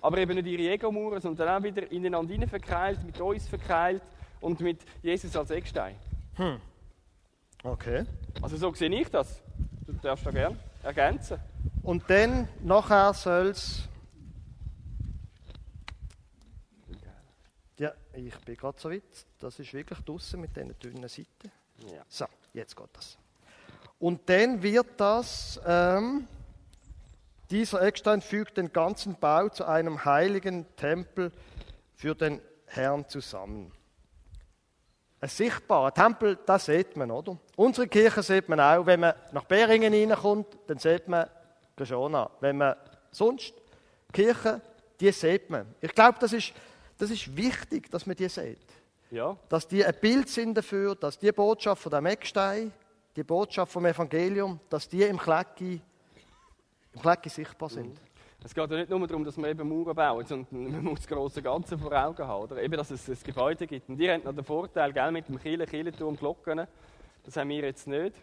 aber 0.00 0.18
eben 0.18 0.34
nicht 0.34 0.46
ihre 0.46 0.72
Ego-Mauern, 0.72 1.20
sondern 1.20 1.48
auch 1.48 1.62
wieder 1.62 1.90
ineinander 1.90 2.32
hinein 2.32 2.48
verkeilt, 2.48 3.02
mit 3.04 3.20
uns 3.20 3.48
verkeilt 3.48 4.02
und 4.40 4.60
mit 4.60 4.80
Jesus 5.02 5.34
als 5.36 5.50
Eckstein. 5.50 5.96
Okay. 7.62 8.04
Also 8.40 8.56
so 8.56 8.74
sehe 8.74 8.90
ich 8.90 9.08
das. 9.08 9.40
Du 9.86 9.92
darfst 9.94 10.26
da 10.26 10.30
gerne 10.30 10.58
ergänzen. 10.82 11.38
Und 11.82 12.08
dann, 12.08 12.48
nachher 12.62 13.14
soll 13.14 13.48
es. 13.48 13.88
Ja, 17.78 17.92
ich 18.14 18.36
bin 18.38 18.56
gerade 18.56 18.78
so 18.78 18.90
weit. 18.90 19.02
Das 19.38 19.58
ist 19.58 19.72
wirklich 19.72 19.98
draußen 20.00 20.40
mit 20.40 20.54
diesen 20.54 20.78
dünnen 20.78 21.08
Seiten. 21.08 21.50
Ja. 21.92 22.04
So, 22.08 22.26
jetzt 22.52 22.76
das. 22.92 23.18
Und 23.98 24.28
dann 24.28 24.62
wird 24.62 24.86
das, 24.96 25.60
ähm, 25.66 26.26
dieser 27.50 27.82
Eckstein 27.82 28.20
fügt 28.20 28.56
den 28.56 28.72
ganzen 28.72 29.14
Bau 29.14 29.48
zu 29.48 29.64
einem 29.64 30.04
heiligen 30.04 30.66
Tempel 30.76 31.30
für 31.94 32.14
den 32.14 32.40
Herrn 32.66 33.08
zusammen. 33.08 33.70
Ein 35.20 35.28
sichtbarer 35.28 35.94
Tempel, 35.94 36.36
das 36.46 36.64
sieht 36.64 36.96
man, 36.96 37.12
oder? 37.12 37.38
Unsere 37.54 37.86
Kirche 37.86 38.24
sieht 38.24 38.48
man 38.48 38.58
auch, 38.58 38.86
wenn 38.86 39.00
man 39.00 39.14
nach 39.30 39.44
Beringen 39.44 39.94
reinkommt, 39.94 40.48
dann 40.66 40.78
sieht 40.78 41.06
man 41.06 41.28
Grishona. 41.76 42.28
Wenn 42.40 42.56
man 42.56 42.74
sonst 43.12 43.54
Kirche, 44.12 44.60
die 44.98 45.12
sieht 45.12 45.48
man. 45.48 45.72
Ich 45.80 45.94
glaube, 45.94 46.18
das 46.18 46.32
ist, 46.32 46.52
das 46.98 47.10
ist 47.10 47.36
wichtig, 47.36 47.88
dass 47.90 48.04
man 48.04 48.16
die 48.16 48.28
sieht 48.28 48.81
Ja, 49.12 49.36
dass 49.50 49.68
die 49.68 49.84
ein 49.84 49.94
Bild 50.00 50.26
sind 50.30 50.54
dafür, 50.54 50.94
dass 50.94 51.18
die 51.18 51.30
Botschaft 51.32 51.82
von 51.82 51.92
dem 51.92 52.06
Eckstein, 52.06 52.72
die 53.14 53.22
Botschaft 53.22 53.70
vom 53.70 53.84
Evangelium, 53.84 54.58
dass 54.70 54.88
die 54.88 55.02
im 55.02 55.18
Klecki, 55.18 55.82
im 56.94 57.00
Klecki 57.00 57.28
sichtbar 57.28 57.68
sind. 57.68 57.94
es 58.42 58.54
geht 58.54 58.70
ja 58.70 58.76
nicht 58.78 58.88
nur 58.88 59.06
darum, 59.06 59.22
dass 59.22 59.36
wir 59.36 59.48
eben 59.48 59.68
Mauern 59.68 59.94
bauen, 59.94 60.24
sondern 60.24 60.72
man 60.72 60.82
muss 60.82 61.00
das 61.00 61.08
große 61.08 61.42
Ganze 61.42 61.76
vor 61.76 61.92
Augen 61.92 62.26
haben. 62.26 62.44
Oder? 62.44 62.62
Eben, 62.62 62.72
dass 62.72 62.90
es 62.90 63.06
ein 63.06 63.18
Gebäude 63.22 63.66
gibt. 63.66 63.86
Und 63.90 64.00
ihr 64.00 64.14
habt 64.14 64.24
noch 64.24 64.34
den 64.34 64.44
Vorteil, 64.44 64.94
gell, 64.94 65.12
mit 65.12 65.28
dem 65.28 65.38
Kirchen, 65.38 65.66
Kirchenturm, 65.66 66.16
Glocken. 66.16 66.66
Das 67.22 67.36
haben 67.36 67.50
wir 67.50 67.64
jetzt 67.64 67.86
nicht. 67.86 68.16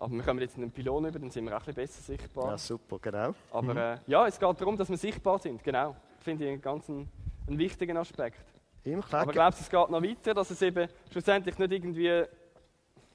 Aber 0.00 0.12
wir 0.12 0.22
kommen 0.24 0.40
jetzt 0.40 0.56
in 0.56 0.64
einen 0.64 0.72
Pylon 0.72 1.06
über, 1.06 1.18
dann 1.20 1.30
sind 1.30 1.44
wir 1.44 1.52
auch 1.52 1.60
ein 1.60 1.66
bisschen 1.66 1.74
besser 1.76 2.02
sichtbar. 2.02 2.50
Ja, 2.50 2.58
super, 2.58 2.98
genau. 3.00 3.34
Aber 3.52 3.76
äh, 3.76 3.98
ja, 4.08 4.26
es 4.26 4.36
geht 4.36 4.60
darum, 4.60 4.76
dass 4.76 4.90
wir 4.90 4.96
sichtbar 4.96 5.38
sind. 5.38 5.62
Genau. 5.62 5.94
Finde 6.18 6.44
ich 6.44 6.50
einen 6.50 6.60
ganz 6.60 6.88
einen 6.88 7.08
wichtigen 7.46 7.96
Aspekt. 7.96 8.57
Im 8.84 8.94
Aber 8.94 9.00
ich 9.00 9.10
Klecki. 9.10 9.32
glaube, 9.32 9.56
es 9.58 9.70
geht 9.70 9.90
noch 9.90 10.02
weiter, 10.02 10.34
dass 10.34 10.50
es 10.50 10.62
eben 10.62 10.88
schlussendlich 11.10 11.58
nicht 11.58 11.72
irgendwie. 11.72 12.24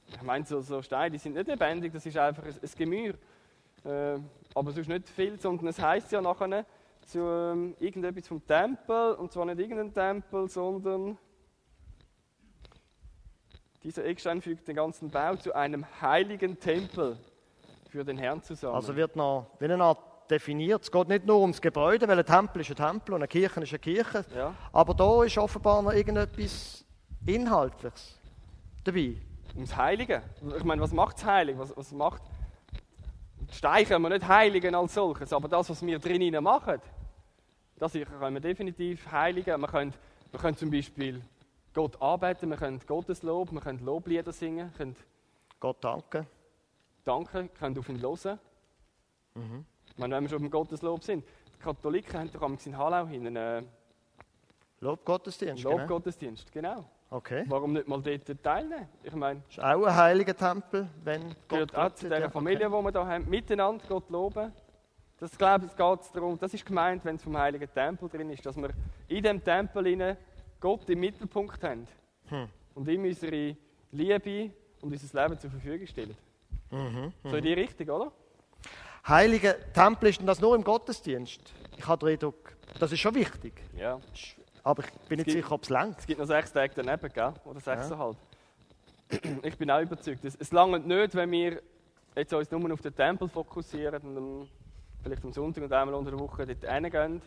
Ich 0.08 0.22
meine, 0.22 0.46
so, 0.46 0.62
so 0.62 0.82
Steine 0.82 1.12
die 1.12 1.18
sind 1.18 1.34
nicht 1.34 1.48
lebendig, 1.48 1.94
das 1.94 2.06
ist 2.06 2.18
einfach 2.18 2.44
ein, 2.44 2.54
ein 2.54 2.70
Gemüse. 2.78 3.18
Äh, 3.86 4.20
aber 4.54 4.72
sonst 4.72 4.88
nicht 4.88 5.10
viel, 5.10 5.40
sondern 5.40 5.68
es 5.68 5.80
heisst 5.80 6.12
ja 6.12 6.22
nachher 6.22 6.66
zu 7.06 7.20
ähm, 7.20 7.76
irgendetwas 7.80 8.28
vom 8.28 8.46
Tempel. 8.46 9.14
Und 9.14 9.32
zwar 9.32 9.46
nicht 9.46 9.60
irgendein 9.60 9.94
Tempel, 9.94 10.48
sondern. 10.48 11.18
Dieser 13.84 14.06
Eckstein 14.06 14.42
fügt 14.42 14.66
den 14.68 14.78
ganzen 14.78 15.10
Bau 15.10 15.36
zu 15.36 15.54
einem 15.54 15.86
heiligen 16.02 16.58
Tempel 16.58 17.18
für 17.90 18.06
den 18.06 18.18
Herrn 18.18 18.42
zusammen. 18.42 18.76
Also 18.76 18.96
wird 18.96 19.18
noch 19.18 19.48
wie 19.60 19.66
eine 19.66 19.84
Art 19.84 20.00
definiert. 20.30 20.84
Es 20.84 20.92
geht 20.92 21.08
nicht 21.08 21.26
nur 21.26 21.40
ums 21.40 21.62
Gebäude, 21.62 22.08
weil 22.08 22.20
ein 22.20 22.26
Tempel 22.26 22.62
ist 22.62 22.70
ein 22.70 22.76
Tempel 22.76 23.14
und 23.16 23.22
eine 23.22 23.28
Kirche 23.28 23.62
ist 23.62 23.70
eine 23.72 23.80
Kirche. 23.80 24.26
ja, 24.36 24.54
Aber 24.72 24.94
da 24.94 25.24
ist 25.24 25.38
offenbar 25.38 25.82
noch 25.82 25.94
irgendetwas 25.94 26.84
Inhaltliches 27.26 28.20
dabei. 28.84 29.16
ums 29.56 29.76
Heilige. 29.76 30.22
Ich 30.58 30.64
meine, 30.64 30.82
was 30.82 30.92
macht 30.92 31.18
das 31.18 31.26
Heilige? 31.26 31.60
Was, 31.60 31.76
was 31.76 31.92
macht. 31.92 32.22
Die 33.50 33.56
Steine 33.56 33.86
können 33.86 34.02
wir 34.04 34.10
nicht 34.10 34.28
heiligen 34.28 34.74
als 34.74 34.94
solches, 34.94 35.32
aber 35.34 35.48
das, 35.48 35.70
was 35.70 35.86
wir 35.86 36.00
drinnen 36.00 36.44
machen, 36.44 36.82
das 37.78 37.94
können 37.94 38.34
wir 38.34 38.40
definitiv 38.42 39.12
heiligen. 39.12 39.60
Wir 39.62 39.68
können, 39.68 39.94
wir 40.32 40.40
können 40.40 40.58
zum 40.58 40.72
Beispiel 40.72 41.22
Gott 41.74 42.02
arbeiten, 42.02 42.50
wir 42.50 42.58
können 42.58 42.80
Gotteslob, 42.86 43.52
wir 43.52 43.62
können 43.62 43.80
Loblieder 43.86 44.32
singen, 44.32 44.74
können 44.76 44.96
Gott 45.60 45.84
danken. 45.84 46.26
danken, 47.04 47.50
können 47.54 47.78
auf 47.78 47.90
ihn 47.90 48.02
hören. 48.02 48.40
Ich 49.36 49.42
meine, 49.98 50.16
wenn 50.16 50.24
wir 50.24 50.30
schon 50.30 50.42
beim 50.42 50.52
Gotteslob 50.52 51.04
sind, 51.04 51.24
die 51.54 51.60
Katholiken 51.60 52.20
haben 52.20 52.32
doch 52.32 52.42
am 52.42 52.58
in 52.64 52.78
Hallau 52.78 53.08
hin 53.08 53.28
einen 53.28 53.36
äh, 53.36 53.64
Lobgottesdienst. 54.80 55.64
Genau. 55.64 55.78
Lobgottesdienst. 55.78 56.52
Genau. 56.52 56.86
Okay. 57.10 57.46
Warum 57.48 57.74
nicht 57.74 57.88
mal 57.88 58.02
dort 58.02 58.44
teilnehmen? 58.44 58.88
Ich 59.04 59.14
meine, 59.14 59.44
Ist 59.48 59.60
auch 59.60 59.86
ein 59.86 59.96
heiliger 59.96 60.36
Tempel, 60.36 60.90
wenn 61.04 61.36
gehört 61.48 61.76
auch 61.76 61.84
Gott 61.84 61.98
zu 62.00 62.10
dieser 62.10 62.30
Familie, 62.30 62.66
die 62.66 62.72
wir 62.72 62.92
hier 62.92 63.06
haben, 63.06 63.30
miteinander 63.30 63.84
Gott 63.88 64.10
loben. 64.10 64.52
Das 65.20 65.38
glaube 65.38 65.68
ich, 65.68 65.76
geht 65.76 66.00
darum, 66.16 66.38
das 66.40 66.54
ist 66.54 66.66
gemeint, 66.66 67.06
wenn 67.06 67.16
es 67.16 67.24
vom 67.24 67.38
Heiligen 67.38 67.72
Tempel 67.72 68.10
drin 68.10 68.32
ist, 68.32 68.44
dass 68.46 68.58
wir 68.58 68.72
in 69.08 69.24
dem 69.24 69.44
Tempel 69.44 70.18
Gott 70.60 70.90
im 70.90 71.00
Mittelpunkt 71.00 71.64
haben 71.64 71.88
und 72.74 72.88
ihm 72.88 73.04
unsere 73.04 73.56
Liebe 73.92 74.52
und 74.82 74.92
unser 74.92 75.22
Leben 75.22 75.40
zur 75.40 75.52
Verfügung 75.52 75.86
stellen. 75.86 76.18
So 77.24 77.38
in 77.38 77.44
die 77.44 77.54
Richtung, 77.54 77.90
oder? 77.90 78.12
Heilige 79.08 79.58
Tempel 79.74 80.10
ist 80.10 80.20
denn 80.20 80.28
das 80.28 80.40
nur 80.40 80.56
im 80.56 80.64
Gottesdienst? 80.64 81.42
Ich 81.78 81.86
habe 81.88 82.06
den 82.06 82.14
Eindruck, 82.14 82.54
das 82.80 82.92
ist 82.92 83.00
schon 83.00 83.14
wichtig. 83.16 83.54
Ja. 83.78 84.00
Aber 84.64 84.84
ich 84.84 84.92
bin 85.10 85.18
nicht 85.18 85.26
gibt- 85.26 85.38
sicher, 85.38 85.52
ob 85.52 85.64
es 85.64 85.70
längt. 85.70 86.00
Es 86.00 86.06
gibt 86.08 86.20
noch 86.20 86.26
sechs 86.28 86.54
Tage 86.54 86.72
daneben, 86.76 87.12
gell? 87.12 87.34
oder 87.46 87.60
sechseinhalb. 87.60 88.16
Ich 89.44 89.58
bin 89.58 89.70
auch 89.70 89.82
überzeugt. 89.82 90.24
Es, 90.26 90.36
es 90.40 90.52
langt 90.52 90.88
nicht, 90.88 91.14
wenn 91.14 91.30
wir 91.30 91.62
jetzt 92.16 92.34
uns 92.34 92.50
nur 92.50 92.74
auf 92.74 92.82
den 92.82 92.96
Tempel 92.96 93.28
fokussieren 93.28 94.02
und 94.02 94.18
am- 94.18 94.48
vielleicht 95.04 95.24
am 95.24 95.34
Sonntag 95.34 95.64
und 95.66 95.72
einmal 95.74 95.94
unter 95.96 96.12
der 96.12 96.20
Woche 96.20 96.46
dort 96.48 96.64
reingehen, 96.66 97.22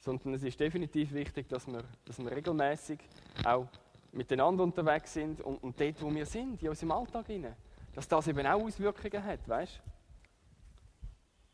sondern 0.00 0.34
es 0.34 0.42
ist 0.42 0.58
definitiv 0.58 1.12
wichtig, 1.12 1.48
dass 1.48 1.66
wir, 1.68 1.82
dass 2.04 2.18
wir 2.18 2.30
regelmäßig 2.30 2.98
auch 3.44 3.66
miteinander 4.12 4.64
unterwegs 4.64 5.14
sind 5.14 5.40
und, 5.40 5.62
und 5.62 5.80
dort, 5.80 6.02
wo 6.02 6.12
wir 6.12 6.26
sind, 6.26 6.60
in 6.62 6.68
unserem 6.68 6.90
Alltag 6.92 7.26
hinein, 7.28 7.54
dass 7.94 8.08
das 8.08 8.26
eben 8.28 8.44
auch 8.46 8.60
Auswirkungen 8.62 9.24
hat, 9.24 9.48
weißt? 9.48 9.80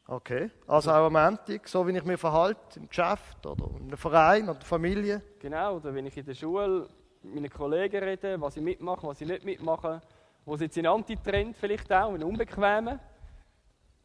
Okay. 0.09 0.51
Also 0.69 0.91
auch 0.93 1.07
am 1.07 1.13
Montag, 1.15 1.67
so 1.69 1.87
wie 1.87 1.97
ich 1.97 2.05
mich 2.05 2.21
verhalte, 2.21 2.79
im 2.79 2.89
Geschäft 2.89 3.45
oder 3.45 3.67
in 3.77 3.89
einem 3.89 3.97
Verein 3.97 4.49
oder 4.49 4.61
Familie. 4.61 5.21
Genau, 5.41 5.77
oder 5.77 5.93
wenn 5.95 6.07
ich 6.07 6.17
in 6.17 6.25
der 6.25 6.35
Schule 6.35 6.89
mit 7.23 7.35
meinen 7.35 7.51
Kollegen 7.51 8.03
rede, 8.05 8.41
was 8.41 8.57
ich 8.57 8.63
mitmache, 8.63 9.05
was 9.07 9.21
ich 9.21 9.27
nicht 9.27 9.45
mitmache, 9.45 10.01
wo 10.45 10.57
sitze 10.57 10.79
ich 10.79 10.85
in 10.87 10.91
Antitrend 10.91 11.57
vielleicht 11.57 11.93
auch, 11.93 12.15
in 12.15 12.23
Unbequemen, 12.23 13.01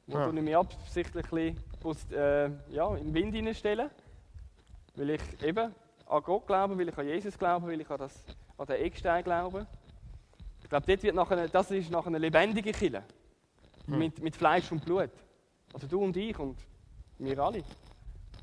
wo 0.08 0.18
Ja. 0.18 0.28
ich 0.28 0.34
mich 0.42 0.58
absichtlich 0.58 1.32
ein 1.32 1.56
bisschen 1.84 2.14
äh, 2.18 2.50
ja, 2.70 2.96
in 2.96 3.06
den 3.06 3.14
Wind 3.14 3.36
hineinstelle, 3.36 3.92
weil 4.96 5.12
ich 5.12 5.22
eben 5.44 5.72
an 6.08 6.24
Gott 6.24 6.48
glaube, 6.48 6.76
weil 6.80 6.90
ich 6.90 6.98
an 6.98 7.08
Jesus 7.08 7.38
glaube, 7.38 7.68
weil 7.68 7.80
ich 7.80 7.90
an, 7.92 8.00
das, 8.00 8.26
an 8.58 8.66
den 8.66 8.78
Eckstein 8.78 9.24
glaube. 9.24 9.68
Ich 10.64 10.70
glaube, 10.70 10.86
dort 10.88 11.04
wird 11.04 11.16
nachher, 11.16 11.48
das 11.48 11.70
ist 11.70 11.92
nachher 11.92 12.08
eine 12.08 12.18
lebendige 12.18 12.72
Kille, 12.72 13.04
mit, 13.86 14.20
mit 14.20 14.36
Fleisch 14.36 14.72
und 14.72 14.84
Blut. 14.84 15.12
Also 15.74 15.88
du 15.88 16.04
und 16.04 16.18
ich 16.18 16.38
und 16.38 16.58
wir 17.18 17.40
alle, 17.40 17.64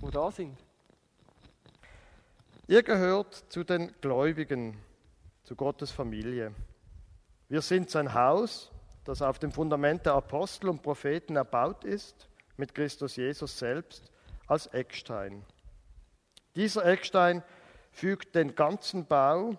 die 0.00 0.10
da 0.10 0.30
sind. 0.30 0.56
Ihr 2.66 2.82
gehört 2.82 3.34
zu 3.48 3.64
den 3.64 3.94
Gläubigen, 4.00 4.78
zu 5.42 5.56
Gottes 5.56 5.90
Familie. 5.90 6.54
Wir 7.48 7.62
sind 7.62 7.90
sein 7.90 8.12
Haus, 8.12 8.70
das 9.04 9.22
auf 9.22 9.38
dem 9.38 9.52
Fundament 9.52 10.04
der 10.04 10.14
Apostel 10.14 10.68
und 10.68 10.82
Propheten 10.82 11.36
erbaut 11.36 11.84
ist, 11.84 12.28
mit 12.56 12.74
Christus 12.74 13.16
Jesus 13.16 13.58
selbst 13.58 14.12
als 14.46 14.66
Eckstein. 14.66 15.44
Dieser 16.56 16.84
Eckstein 16.84 17.42
fügt 17.90 18.34
den 18.34 18.54
ganzen 18.54 19.06
Bau 19.06 19.56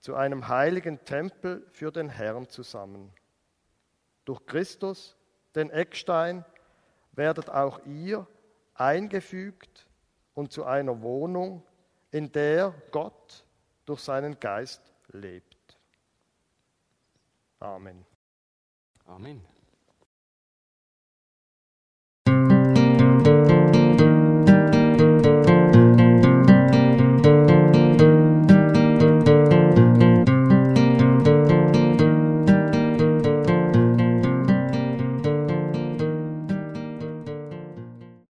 zu 0.00 0.14
einem 0.14 0.46
heiligen 0.46 1.04
Tempel 1.04 1.66
für 1.72 1.90
den 1.90 2.08
Herrn 2.08 2.48
zusammen. 2.48 3.12
Durch 4.24 4.46
Christus, 4.46 5.16
den 5.54 5.70
Eckstein, 5.70 6.44
werdet 7.16 7.50
auch 7.50 7.80
ihr 7.86 8.26
eingefügt 8.74 9.86
und 10.34 10.52
zu 10.52 10.64
einer 10.64 11.00
Wohnung, 11.02 11.62
in 12.10 12.30
der 12.30 12.72
Gott 12.92 13.44
durch 13.84 14.00
seinen 14.00 14.38
Geist 14.38 14.80
lebt. 15.08 15.76
Amen. 17.58 18.04
Amen. 19.06 19.55